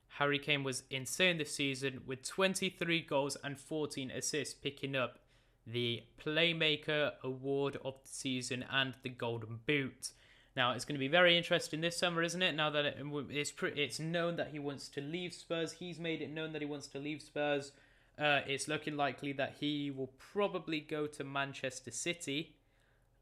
Harry 0.08 0.38
Kane 0.38 0.64
was 0.64 0.82
insane 0.90 1.38
this 1.38 1.54
season 1.54 2.00
with 2.06 2.26
23 2.26 3.02
goals 3.02 3.36
and 3.44 3.60
14 3.60 4.10
assists, 4.10 4.54
picking 4.54 4.96
up 4.96 5.18
the 5.66 6.02
Playmaker 6.24 7.12
Award 7.24 7.78
of 7.84 7.94
the 8.02 8.08
season 8.08 8.64
and 8.70 8.94
the 9.02 9.08
Golden 9.08 9.60
Boot. 9.66 10.10
Now 10.56 10.72
it's 10.72 10.84
going 10.84 10.94
to 10.94 11.00
be 11.00 11.08
very 11.08 11.36
interesting 11.36 11.80
this 11.80 11.98
summer, 11.98 12.22
isn't 12.22 12.42
it? 12.42 12.54
Now 12.54 12.70
that 12.70 12.96
it's 13.30 13.52
it's 13.60 13.98
known 13.98 14.36
that 14.36 14.48
he 14.48 14.58
wants 14.58 14.88
to 14.90 15.00
leave 15.00 15.34
Spurs, 15.34 15.72
he's 15.72 15.98
made 15.98 16.22
it 16.22 16.30
known 16.30 16.52
that 16.52 16.62
he 16.62 16.66
wants 16.66 16.86
to 16.88 16.98
leave 16.98 17.20
Spurs. 17.20 17.72
Uh, 18.18 18.40
it's 18.46 18.66
looking 18.66 18.96
likely 18.96 19.32
that 19.32 19.56
he 19.60 19.90
will 19.90 20.10
probably 20.18 20.80
go 20.80 21.06
to 21.06 21.22
Manchester 21.22 21.90
City, 21.90 22.56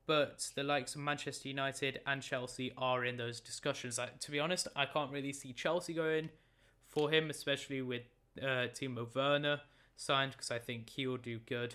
but 0.06 0.48
the 0.54 0.62
likes 0.62 0.94
of 0.94 1.00
Manchester 1.00 1.48
United 1.48 2.00
and 2.06 2.22
Chelsea 2.22 2.72
are 2.78 3.04
in 3.04 3.16
those 3.16 3.40
discussions. 3.40 3.98
I, 3.98 4.10
to 4.20 4.30
be 4.30 4.38
honest, 4.38 4.68
I 4.76 4.86
can't 4.86 5.10
really 5.10 5.32
see 5.32 5.52
Chelsea 5.52 5.94
going 5.94 6.28
for 6.86 7.10
him, 7.10 7.28
especially 7.28 7.82
with 7.82 8.02
uh, 8.40 8.68
Timo 8.72 9.12
Werner 9.12 9.62
signed, 9.96 10.32
because 10.32 10.52
I 10.52 10.60
think 10.60 10.90
he 10.90 11.08
will 11.08 11.16
do 11.16 11.40
good. 11.40 11.74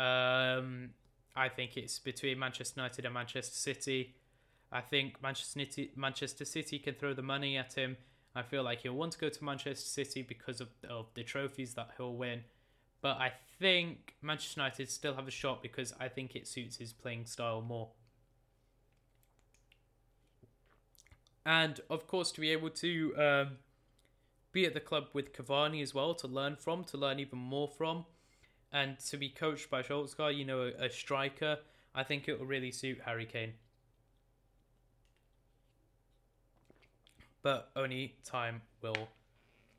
Um, 0.00 0.90
I 1.36 1.50
think 1.50 1.76
it's 1.76 1.98
between 1.98 2.38
Manchester 2.38 2.80
United 2.80 3.04
and 3.04 3.12
Manchester 3.12 3.54
City. 3.54 4.14
I 4.72 4.80
think 4.80 5.22
Manchester 5.22 5.60
City, 5.60 5.90
Manchester 5.94 6.46
City 6.46 6.78
can 6.78 6.94
throw 6.94 7.12
the 7.12 7.22
money 7.22 7.58
at 7.58 7.74
him. 7.74 7.98
I 8.34 8.42
feel 8.42 8.62
like 8.62 8.80
he'll 8.80 8.94
want 8.94 9.12
to 9.12 9.18
go 9.18 9.28
to 9.28 9.44
Manchester 9.44 9.86
City 9.86 10.22
because 10.22 10.60
of, 10.60 10.68
of 10.88 11.06
the 11.14 11.22
trophies 11.22 11.74
that 11.74 11.90
he'll 11.98 12.14
win. 12.14 12.44
But 13.02 13.18
I 13.18 13.32
think 13.58 14.14
Manchester 14.22 14.60
United 14.60 14.90
still 14.90 15.14
have 15.14 15.28
a 15.28 15.32
shot 15.32 15.62
because 15.62 15.92
I 16.00 16.08
think 16.08 16.34
it 16.34 16.48
suits 16.48 16.76
his 16.76 16.92
playing 16.92 17.26
style 17.26 17.60
more. 17.60 17.88
And 21.44 21.80
of 21.90 22.06
course, 22.06 22.32
to 22.32 22.40
be 22.40 22.50
able 22.50 22.70
to 22.70 23.14
um, 23.18 23.48
be 24.52 24.64
at 24.64 24.72
the 24.72 24.80
club 24.80 25.08
with 25.12 25.34
Cavani 25.34 25.82
as 25.82 25.94
well, 25.94 26.14
to 26.14 26.26
learn 26.26 26.56
from, 26.56 26.84
to 26.84 26.96
learn 26.96 27.18
even 27.18 27.38
more 27.38 27.68
from 27.68 28.06
and 28.72 28.98
to 29.00 29.16
be 29.16 29.28
coached 29.28 29.70
by 29.70 29.82
Solskjaer, 29.82 30.36
you 30.36 30.44
know, 30.44 30.70
a, 30.78 30.86
a 30.86 30.90
striker, 30.90 31.58
I 31.94 32.04
think 32.04 32.28
it 32.28 32.38
will 32.38 32.46
really 32.46 32.70
suit 32.70 32.98
Harry 33.04 33.26
Kane. 33.26 33.54
But 37.42 37.70
only 37.74 38.16
time 38.24 38.62
will 38.82 39.08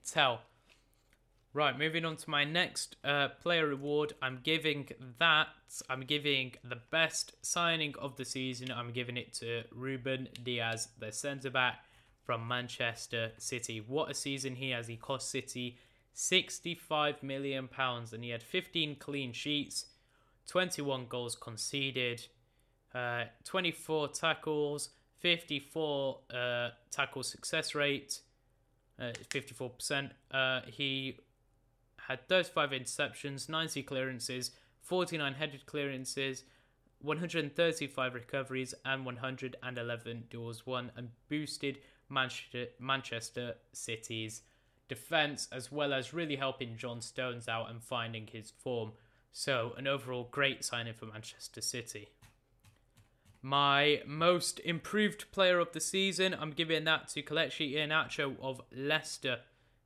tell. 0.06 0.42
Right, 1.54 1.78
moving 1.78 2.06
on 2.06 2.16
to 2.16 2.30
my 2.30 2.46
next 2.46 2.96
uh, 3.04 3.28
player 3.42 3.72
award. 3.72 4.14
I'm 4.22 4.40
giving 4.42 4.88
that, 5.20 5.48
I'm 5.90 6.02
giving 6.02 6.54
the 6.64 6.78
best 6.92 7.34
signing 7.46 7.94
of 8.00 8.16
the 8.16 8.24
season. 8.24 8.72
I'm 8.72 8.92
giving 8.92 9.18
it 9.18 9.34
to 9.36 9.64
Ruben 9.72 10.30
Dias, 10.44 10.88
the 10.98 11.12
centre 11.12 11.50
back 11.50 11.84
from 12.24 12.48
Manchester 12.48 13.34
City. 13.38 13.84
What 13.86 14.12
a 14.12 14.14
season 14.14 14.56
he 14.56 14.70
has. 14.70 14.88
He 14.88 14.96
cost 14.96 15.30
City 15.30 15.78
65 16.14 17.24
million 17.24 17.68
pounds 17.68 18.14
and 18.14 18.24
he 18.24 18.30
had 18.30 18.44
15 18.44 18.96
clean 18.96 19.32
sheets 19.34 19.86
21 20.48 21.06
goals 21.08 21.36
conceded 21.36 22.28
uh, 22.94 23.24
24 23.44 24.10
tackles 24.10 24.90
54 25.20 26.20
uh, 26.34 26.70
tackle 26.90 27.24
success 27.24 27.74
rate 27.76 28.20
uh, 29.00 29.14
54% 29.30 30.12
uh, 30.32 30.62
he 30.68 31.18
had 32.08 32.28
35 32.28 32.72
interceptions 32.72 33.48
90 33.48 33.84
clearances 33.84 34.52
49 34.82 35.34
headed 35.34 35.66
clearances 35.66 36.44
135 37.02 38.14
recoveries 38.14 38.74
and 38.86 39.06
111 39.06 40.24
duels 40.30 40.66
won 40.66 40.92
and 40.96 41.10
boosted 41.30 41.80
Manchester, 42.10 42.68
Manchester 42.80 43.56
City's 43.74 44.42
defense, 44.92 45.48
as 45.54 45.72
well 45.72 45.94
as 45.94 46.14
really 46.14 46.36
helping 46.36 46.76
John 46.76 47.00
Stones 47.00 47.48
out 47.48 47.70
and 47.70 47.82
finding 47.82 48.28
his 48.28 48.52
form. 48.52 48.92
So, 49.32 49.74
an 49.78 49.88
overall 49.88 50.28
great 50.30 50.66
signing 50.66 50.96
for 50.96 51.06
Manchester 51.06 51.62
City. 51.62 52.10
My 53.42 54.02
most 54.06 54.60
improved 54.60 55.32
player 55.32 55.60
of 55.60 55.72
the 55.72 55.80
season, 55.80 56.36
I'm 56.38 56.52
giving 56.52 56.84
that 56.84 57.08
to 57.10 57.24
Kelechi 57.24 57.74
Iheanacho 57.74 58.36
of 58.42 58.60
Leicester 58.76 59.38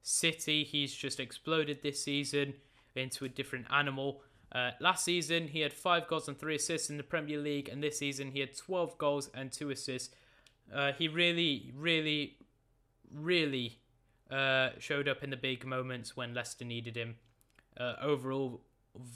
City. 0.01 0.63
He's 0.63 0.95
just 0.95 1.19
exploded 1.19 1.83
this 1.83 2.03
season 2.03 2.55
into 2.95 3.25
a 3.25 3.29
different 3.29 3.67
animal. 3.69 4.23
Uh, 4.51 4.71
last 4.79 5.05
season, 5.05 5.49
he 5.49 5.59
had 5.59 5.71
five 5.71 6.07
goals 6.07 6.27
and 6.27 6.39
three 6.39 6.55
assists 6.55 6.89
in 6.89 6.97
the 6.97 7.03
Premier 7.03 7.37
League, 7.37 7.69
and 7.69 7.83
this 7.83 7.99
season, 7.99 8.31
he 8.31 8.39
had 8.39 8.57
12 8.57 8.97
goals 8.97 9.29
and 9.35 9.51
two 9.51 9.69
assists. 9.69 10.15
Uh, 10.73 10.93
he 10.93 11.07
really, 11.07 11.71
really, 11.75 12.37
really 13.13 13.77
uh, 14.31 14.69
showed 14.79 15.07
up 15.07 15.23
in 15.23 15.29
the 15.29 15.38
big 15.38 15.65
moments 15.65 16.15
when 16.15 16.33
Leicester 16.33 16.65
needed 16.65 16.95
him. 16.95 17.15
Uh, 17.77 17.93
overall, 18.01 18.61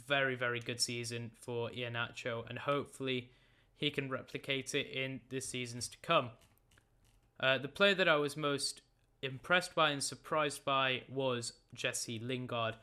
very, 0.07 0.35
very 0.35 0.59
good 0.59 0.81
season 0.81 1.31
for 1.39 1.69
Iheanacho, 1.69 2.47
and 2.49 2.59
hopefully 2.59 3.31
he 3.75 3.89
can 3.89 4.09
replicate 4.09 4.75
it 4.75 4.87
in 4.87 5.21
the 5.29 5.39
seasons 5.39 5.87
to 5.87 5.97
come. 6.01 6.31
Uh, 7.39 7.57
the 7.57 7.69
player 7.69 7.95
that 7.95 8.09
I 8.09 8.17
was 8.17 8.35
most 8.35 8.81
impressed 9.21 9.73
by 9.73 9.91
and 9.91 10.03
surprised 10.03 10.65
by 10.65 11.03
was 11.09 11.53
Jesse 11.73 12.19
Lingard. 12.19 12.75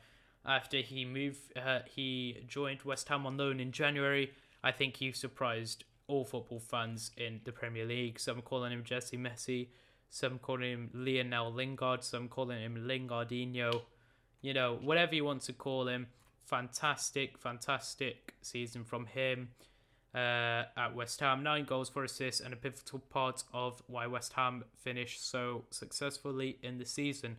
After 0.45 0.77
he 0.77 1.05
moved, 1.05 1.57
uh, 1.57 1.79
he 1.85 2.43
joined 2.47 2.81
West 2.83 3.09
Ham 3.09 3.25
on 3.25 3.37
loan 3.37 3.59
in 3.59 3.71
January. 3.71 4.31
I 4.63 4.71
think 4.71 4.97
he 4.97 5.11
surprised 5.11 5.83
all 6.07 6.25
football 6.25 6.59
fans 6.59 7.11
in 7.17 7.41
the 7.43 7.51
Premier 7.51 7.85
League. 7.85 8.19
Some 8.19 8.39
are 8.39 8.41
calling 8.41 8.71
him 8.71 8.83
Jesse 8.83 9.17
Messi, 9.17 9.67
some 10.09 10.39
calling 10.39 10.71
him 10.71 10.89
Lionel 10.93 11.51
Lingard, 11.51 12.03
some 12.03 12.27
calling 12.27 12.61
him 12.61 12.87
Lingardinho. 12.87 13.81
You 14.41 14.53
know, 14.53 14.79
whatever 14.81 15.15
you 15.15 15.25
want 15.25 15.41
to 15.43 15.53
call 15.53 15.87
him. 15.87 16.07
Fantastic, 16.45 17.37
fantastic 17.37 18.35
season 18.41 18.85
from 18.85 19.05
him 19.05 19.49
uh, 20.15 20.63
at 20.77 20.95
West 20.95 21.19
Ham. 21.19 21.43
Nine 21.43 21.65
goals, 21.65 21.89
four 21.89 22.05
assists, 22.05 22.41
and 22.41 22.53
a 22.53 22.57
pivotal 22.57 22.99
part 22.99 23.43
of 23.53 23.83
why 23.87 24.07
West 24.07 24.33
Ham 24.33 24.63
finished 24.81 25.29
so 25.29 25.65
successfully 25.69 26.57
in 26.63 26.77
the 26.77 26.85
season. 26.85 27.37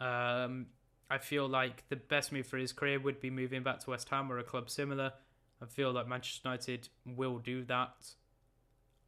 Um, 0.00 0.66
I 1.10 1.18
feel 1.18 1.48
like 1.48 1.84
the 1.88 1.96
best 1.96 2.32
move 2.32 2.46
for 2.46 2.58
his 2.58 2.72
career 2.72 3.00
would 3.00 3.20
be 3.20 3.30
moving 3.30 3.62
back 3.62 3.80
to 3.80 3.90
West 3.90 4.08
Ham 4.10 4.30
or 4.30 4.38
a 4.38 4.44
club 4.44 4.70
similar. 4.70 5.12
I 5.60 5.66
feel 5.66 5.92
like 5.92 6.06
Manchester 6.06 6.48
United 6.48 6.88
will 7.04 7.38
do 7.38 7.64
that. 7.64 8.12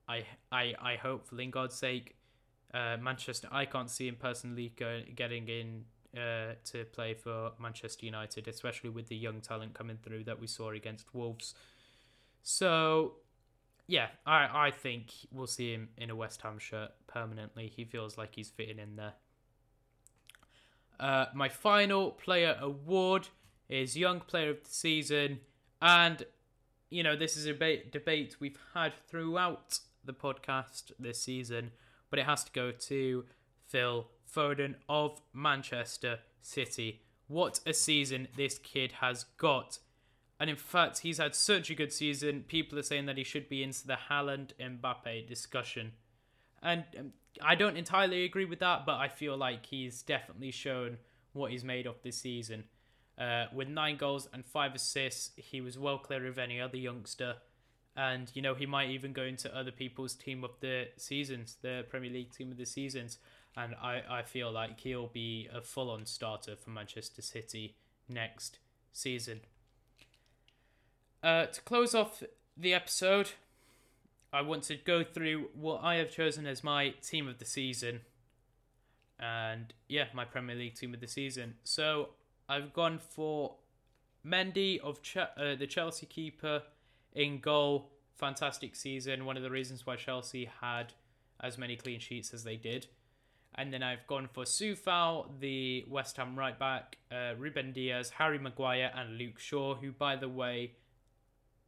I 0.09 0.25
I 0.51 0.75
I 0.81 0.97
hope 0.97 1.27
for 1.27 1.37
Lingard's 1.37 1.75
sake. 1.75 2.17
Uh, 2.73 2.97
Manchester, 3.01 3.49
I 3.51 3.65
can't 3.65 3.91
see 3.91 4.07
him 4.07 4.17
personally 4.17 4.73
go, 4.77 5.01
getting 5.15 5.49
in 5.49 5.85
uh, 6.17 6.55
to 6.67 6.85
play 6.93 7.15
for 7.15 7.53
Manchester 7.61 8.07
United, 8.07 8.49
especially 8.49 8.91
with 8.91 9.09
the 9.09 9.17
young 9.17 9.41
talent 9.41 9.75
coming 9.75 9.99
through 10.03 10.25
that 10.25 10.41
we 10.41 10.47
saw 10.47 10.71
against 10.71 11.15
Wolves. 11.15 11.55
So, 12.43 13.15
yeah, 13.87 14.09
I, 14.25 14.67
I 14.67 14.71
think 14.71 15.13
we'll 15.33 15.47
see 15.47 15.73
him 15.73 15.89
in 15.97 16.11
a 16.11 16.17
West 16.17 16.43
Ham 16.43 16.59
shirt 16.59 16.91
permanently. 17.07 17.73
He 17.75 17.85
feels 17.85 18.17
like 18.17 18.35
he's 18.37 18.51
fitting 18.51 18.79
in 18.79 18.97
there. 18.97 19.15
Uh, 20.99 21.27
my 21.35 21.49
final 21.49 22.11
player 22.11 22.57
award 22.61 23.29
is 23.69 23.97
Young 23.97 24.21
Player 24.21 24.51
of 24.51 24.65
the 24.65 24.71
Season. 24.71 25.41
And, 25.81 26.25
you 26.91 27.03
know, 27.03 27.17
this 27.17 27.37
is 27.37 27.47
a 27.47 27.53
debate 27.53 28.37
we've 28.39 28.59
had 28.75 28.93
throughout 29.09 29.79
the 30.05 30.13
podcast 30.13 30.93
this 30.99 31.23
season, 31.23 31.73
but 32.11 32.19
it 32.19 32.27
has 32.27 32.45
to 32.45 32.53
go 32.53 32.71
to 32.73 33.25
Phil 33.67 34.07
Foden 34.35 34.75
of 34.89 35.23
Manchester 35.33 36.19
City. 36.41 37.03
What 37.29 37.61
a 37.65 37.73
season 37.73 38.29
this 38.37 38.59
kid 38.59 38.93
has 39.01 39.25
got. 39.39 39.79
And 40.39 40.51
in 40.51 40.57
fact, 40.57 41.01
he's 41.01 41.19
had 41.19 41.35
such 41.35 41.71
a 41.71 41.75
good 41.75 41.93
season. 41.93 42.45
People 42.49 42.79
are 42.79 42.83
saying 42.83 43.07
that 43.07 43.19
he 43.19 43.25
should 43.25 43.49
be 43.49 43.63
into 43.63 43.87
the 43.87 43.99
Haaland 44.09 44.53
Mbappe 44.59 45.29
discussion. 45.29 45.93
And 46.63 46.85
um, 46.99 47.13
I 47.43 47.55
don't 47.55 47.77
entirely 47.77 48.25
agree 48.25 48.47
with 48.47 48.59
that, 48.61 48.87
but 48.87 48.97
I 48.97 49.09
feel 49.09 49.37
like 49.37 49.67
he's 49.67 50.03
definitely 50.03 50.51
shown 50.51 50.99
what 51.33 51.51
he's 51.51 51.65
made 51.65 51.87
of 51.87 52.03
this 52.03 52.17
season. 52.17 52.65
Uh, 53.19 53.47
with 53.55 53.69
nine 53.69 53.97
goals 53.97 54.29
and 54.33 54.45
five 54.45 54.75
assists, 54.75 55.33
he 55.37 55.61
was 55.61 55.79
well 55.79 55.99
clear 55.99 56.27
of 56.27 56.39
any 56.39 56.61
other 56.61 56.79
youngster. 56.79 57.37
And, 57.97 58.31
you 58.35 58.43
know, 58.43 58.55
he 58.55 58.67
might 58.67 58.91
even 58.91 59.13
go 59.13 59.23
into 59.23 59.55
other 59.55 59.73
people's 59.73 60.15
team 60.15 60.45
of 60.45 60.53
the 60.61 60.89
seasons, 60.97 61.57
the 61.61 61.85
Premier 61.89 62.11
League 62.11 62.33
team 62.33 62.51
of 62.51 62.57
the 62.57 62.65
seasons. 62.65 63.19
And 63.57 63.75
I, 63.83 64.03
I 64.09 64.23
feel 64.23 64.51
like 64.51 64.81
he'll 64.81 65.09
be 65.09 65.49
a 65.53 65.61
full 65.61 65.91
on 65.91 66.07
starter 66.07 66.55
for 66.57 66.71
Manchester 66.71 67.21
City 67.21 67.75
next 68.09 68.59
season. 68.93 69.41
Uh, 71.23 71.47
to 71.47 71.61
close 71.63 71.95
off 71.95 72.23
the 72.57 72.73
episode, 72.73 73.31
I 74.33 74.43
want 74.43 74.63
to 74.65 74.77
go 74.77 75.03
through 75.03 75.49
what 75.55 75.83
I 75.83 75.97
have 75.97 76.11
chosen 76.11 76.47
as 76.47 76.63
my 76.63 76.91
team 77.03 77.29
of 77.29 77.39
the 77.39 77.45
season. 77.45 78.01
And 79.19 79.75
yeah, 79.89 80.07
my 80.15 80.25
Premier 80.25 80.57
League 80.57 80.77
team 80.77 80.95
of 80.95 81.01
the 81.01 81.09
season. 81.09 81.55
So 81.65 82.11
I've 82.49 82.73
gone 82.73 82.99
for 82.99 83.57
Mendy 84.25 84.81
of 84.81 85.03
Ch- 85.03 85.17
uh, 85.19 85.57
the 85.59 85.67
Chelsea 85.67 86.07
keeper 86.07 86.63
in 87.15 87.41
goal. 87.41 87.91
Fantastic 88.17 88.77
season. 88.77 89.25
One 89.25 89.37
of 89.37 89.43
the 89.43 89.51
reasons 89.51 89.87
why 89.87 89.97
Chelsea 89.97 90.51
had 90.61 90.93
as 91.41 91.57
many 91.59 91.77
clean 91.77 92.01
sheets 92.01 92.35
as 92.35 92.45
they 92.45 92.57
did. 92.57 92.87
And 93.55 93.73
then 93.73 93.83
I've 93.83 94.07
gone 94.07 94.29
for 94.33 94.45
Coufal, 94.45 95.41
the 95.41 95.85
West 95.89 96.17
Ham 96.19 96.39
right 96.39 96.57
back, 96.59 96.99
uh, 97.11 97.35
Ruben 97.37 97.73
Dias, 97.73 98.11
Harry 98.11 98.39
Maguire, 98.39 98.93
and 98.95 99.19
Luke 99.19 99.39
Shaw, 99.39 99.75
who, 99.75 99.91
by 99.91 100.17
the 100.17 100.29
way, 100.29 100.73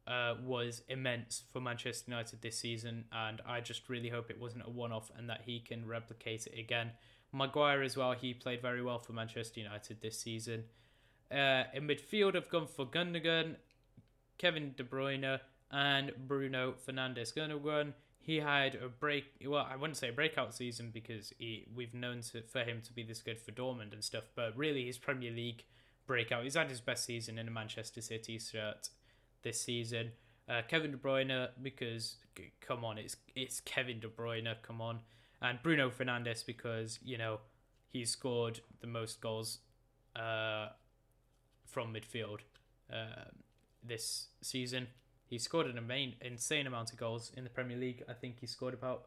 uh, 0.07 0.35
was 0.43 0.81
immense 0.87 1.43
for 1.51 1.59
Manchester 1.59 2.11
United 2.11 2.41
this 2.41 2.59
season, 2.59 3.05
and 3.11 3.41
I 3.45 3.61
just 3.61 3.89
really 3.89 4.09
hope 4.09 4.29
it 4.29 4.39
wasn't 4.39 4.65
a 4.65 4.69
one-off 4.69 5.11
and 5.17 5.29
that 5.29 5.41
he 5.45 5.59
can 5.59 5.87
replicate 5.87 6.47
it 6.47 6.57
again. 6.59 6.91
Maguire 7.31 7.81
as 7.81 7.97
well, 7.97 8.13
he 8.13 8.33
played 8.33 8.61
very 8.61 8.81
well 8.81 8.99
for 8.99 9.13
Manchester 9.13 9.59
United 9.59 10.01
this 10.01 10.19
season. 10.19 10.65
Uh, 11.31 11.63
in 11.73 11.87
midfield, 11.87 12.35
I've 12.35 12.49
gone 12.49 12.67
for 12.67 12.85
Gundogan, 12.85 13.55
Kevin 14.43 14.73
De 14.75 14.83
Bruyne, 14.83 15.39
and 15.71 16.11
Bruno 16.27 16.73
Fernandes. 16.85 17.33
Gundogan, 17.33 17.93
he 18.19 18.41
had 18.41 18.75
a 18.75 18.89
break. 18.89 19.23
Well, 19.45 19.65
I 19.71 19.77
wouldn't 19.77 19.95
say 19.95 20.09
a 20.09 20.11
breakout 20.11 20.53
season 20.53 20.91
because 20.93 21.31
he, 21.39 21.65
we've 21.73 21.93
known 21.93 22.19
to, 22.33 22.41
for 22.41 22.59
him 22.59 22.81
to 22.83 22.91
be 22.91 23.03
this 23.03 23.21
good 23.21 23.39
for 23.39 23.53
Dortmund 23.53 23.93
and 23.93 24.03
stuff, 24.03 24.25
but 24.35 24.51
really 24.57 24.85
his 24.85 24.97
Premier 24.97 25.31
League 25.31 25.63
breakout. 26.05 26.43
He's 26.43 26.55
had 26.55 26.69
his 26.69 26.81
best 26.81 27.05
season 27.05 27.37
in 27.37 27.47
a 27.47 27.51
Manchester 27.51 28.01
City 28.01 28.37
shirt 28.37 28.89
this 29.43 29.61
season. 29.61 30.11
Uh, 30.49 30.61
Kevin 30.67 30.91
De 30.91 30.97
Bruyne, 30.97 31.47
because 31.61 32.17
come 32.59 32.83
on, 32.83 32.97
it's 32.97 33.15
it's 33.37 33.61
Kevin 33.61 34.01
De 34.01 34.09
Bruyne, 34.09 34.53
come 34.61 34.81
on, 34.81 34.99
and 35.41 35.57
Bruno 35.63 35.89
Fernandes 35.89 36.45
because 36.45 36.99
you 37.01 37.17
know 37.17 37.39
he 37.93 38.03
scored 38.03 38.59
the 38.81 38.87
most 38.87 39.21
goals 39.21 39.59
uh, 40.17 40.67
from 41.65 41.93
midfield 41.93 42.39
uh, 42.91 43.29
this 43.83 44.27
season. 44.41 44.87
He 45.25 45.37
scored 45.39 45.67
an 45.67 45.87
main, 45.87 46.15
insane 46.21 46.67
amount 46.67 46.91
of 46.91 46.97
goals 46.97 47.31
in 47.35 47.43
the 47.43 47.49
Premier 47.49 47.77
League. 47.77 48.03
I 48.07 48.13
think 48.13 48.39
he 48.39 48.47
scored 48.47 48.73
about 48.73 49.05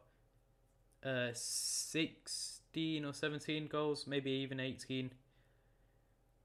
uh, 1.05 1.29
16 1.33 3.05
or 3.05 3.13
17 3.13 3.67
goals, 3.67 4.05
maybe 4.07 4.31
even 4.31 4.59
18. 4.59 5.11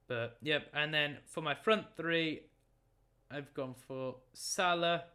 But 0.07 0.37
yep, 0.41 0.67
and 0.73 0.93
then 0.93 1.17
for 1.25 1.41
my 1.41 1.55
front 1.55 1.85
three, 1.95 2.43
I've 3.31 3.53
gone 3.53 3.73
for 3.87 4.15
Salah, 4.33 5.05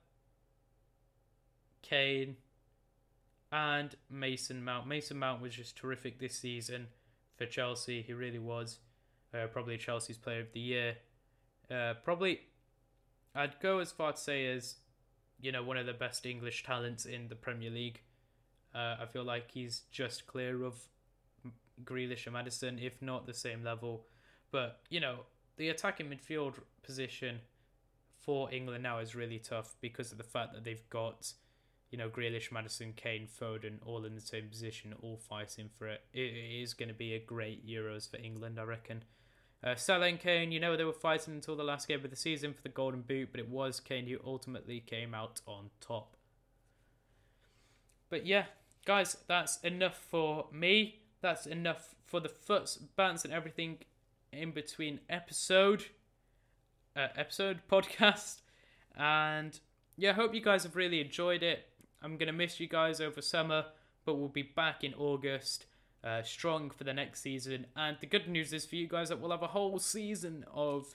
Kane, 1.82 2.36
and 3.52 3.94
Mason 4.10 4.64
Mount. 4.64 4.86
Mason 4.86 5.18
Mount 5.18 5.40
was 5.40 5.54
just 5.54 5.76
terrific 5.76 6.18
this 6.18 6.34
season 6.34 6.88
for 7.36 7.46
Chelsea. 7.46 8.02
He 8.02 8.12
really 8.12 8.38
was. 8.38 8.78
Uh, 9.32 9.46
probably 9.46 9.76
Chelsea's 9.76 10.16
player 10.16 10.40
of 10.40 10.52
the 10.52 10.60
year. 10.60 10.96
Uh, 11.70 11.94
probably, 12.02 12.40
I'd 13.34 13.60
go 13.60 13.78
as 13.78 13.92
far 13.92 14.12
to 14.12 14.18
say 14.18 14.46
as, 14.46 14.76
you 15.40 15.52
know, 15.52 15.62
one 15.62 15.76
of 15.76 15.86
the 15.86 15.92
best 15.92 16.26
English 16.26 16.64
talents 16.64 17.06
in 17.06 17.28
the 17.28 17.36
Premier 17.36 17.70
League. 17.70 18.00
Uh, 18.74 18.96
I 19.00 19.06
feel 19.06 19.24
like 19.24 19.50
he's 19.50 19.82
just 19.90 20.26
clear 20.26 20.64
of 20.64 20.74
Grealish 21.84 22.26
and 22.26 22.34
Maddison, 22.34 22.78
if 22.78 23.00
not 23.00 23.26
the 23.26 23.34
same 23.34 23.62
level. 23.62 24.06
But, 24.50 24.80
you 24.88 25.00
know, 25.00 25.20
the 25.56 25.68
attacking 25.68 26.06
midfield 26.06 26.54
position 26.82 27.40
for 28.16 28.52
England 28.52 28.82
now 28.82 28.98
is 28.98 29.14
really 29.14 29.38
tough 29.38 29.74
because 29.80 30.12
of 30.12 30.18
the 30.18 30.24
fact 30.24 30.52
that 30.54 30.64
they've 30.64 30.88
got, 30.90 31.32
you 31.90 31.98
know, 31.98 32.08
Grealish, 32.08 32.50
Maddison, 32.50 32.92
Kane, 32.94 33.26
Foden 33.26 33.78
all 33.86 34.04
in 34.04 34.14
the 34.14 34.20
same 34.20 34.48
position, 34.48 34.94
all 35.02 35.16
fighting 35.16 35.70
for 35.78 35.86
it. 35.86 36.02
It 36.12 36.62
is 36.62 36.74
going 36.74 36.88
to 36.88 36.94
be 36.94 37.14
a 37.14 37.18
great 37.18 37.66
Euros 37.66 38.10
for 38.10 38.18
England, 38.18 38.58
I 38.58 38.64
reckon. 38.64 39.04
Uh, 39.62 39.74
Salah 39.74 40.06
and 40.06 40.20
Kane, 40.20 40.52
you 40.52 40.60
know, 40.60 40.76
they 40.76 40.84
were 40.84 40.92
fighting 40.92 41.34
until 41.34 41.56
the 41.56 41.64
last 41.64 41.88
game 41.88 42.04
of 42.04 42.10
the 42.10 42.16
season 42.16 42.54
for 42.54 42.62
the 42.62 42.68
Golden 42.68 43.02
Boot, 43.02 43.30
but 43.32 43.40
it 43.40 43.48
was 43.48 43.80
Kane 43.80 44.06
who 44.06 44.18
ultimately 44.24 44.80
came 44.80 45.14
out 45.14 45.40
on 45.46 45.70
top. 45.80 46.16
But 48.08 48.24
yeah, 48.24 48.44
guys, 48.86 49.16
that's 49.26 49.58
enough 49.60 49.96
for 49.96 50.46
me. 50.52 51.00
That's 51.20 51.46
enough 51.46 51.94
for 52.06 52.20
the 52.20 52.28
foots, 52.28 52.76
bands, 52.76 53.24
and 53.24 53.34
everything 53.34 53.78
in 54.32 54.52
between 54.52 55.00
episode 55.10 55.86
uh, 56.96 57.08
episode 57.16 57.60
podcast. 57.70 58.40
And 58.96 59.58
yeah, 59.96 60.12
hope 60.12 60.34
you 60.34 60.40
guys 60.40 60.64
have 60.64 60.76
really 60.76 61.00
enjoyed 61.00 61.42
it. 61.42 61.66
I'm 62.02 62.16
to 62.18 62.32
miss 62.32 62.60
you 62.60 62.68
guys 62.68 63.00
over 63.00 63.20
summer, 63.20 63.66
but 64.04 64.14
we'll 64.14 64.28
be 64.28 64.42
back 64.42 64.84
in 64.84 64.94
August, 64.94 65.66
uh, 66.04 66.22
strong 66.22 66.70
for 66.70 66.84
the 66.84 66.92
next 66.94 67.20
season. 67.22 67.66
And 67.76 67.96
the 68.00 68.06
good 68.06 68.28
news 68.28 68.52
is 68.52 68.64
for 68.66 68.76
you 68.76 68.86
guys 68.86 69.08
that 69.08 69.20
we'll 69.20 69.30
have 69.30 69.42
a 69.42 69.48
whole 69.48 69.78
season 69.78 70.44
of 70.52 70.94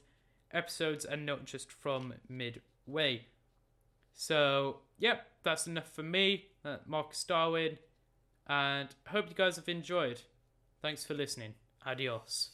episodes 0.51 1.06
and 1.06 1.26
not 1.26 1.45
just 1.45 1.72
from 1.72 2.14
midway. 2.30 3.26
So, 4.14 4.78
yep, 4.99 5.28
that's 5.43 5.68
enough 5.68 5.91
for 5.91 6.04
me, 6.04 6.45
uh, 6.64 6.78
Marcus 6.86 7.24
Darwin, 7.24 7.80
and 8.47 8.89
hope 9.08 9.30
you 9.30 9.36
guys 9.36 9.56
have 9.56 9.68
enjoyed. 9.68 10.22
Thanks 10.82 11.04
for 11.04 11.14
listening. 11.14 11.56
Adios. 11.86 12.51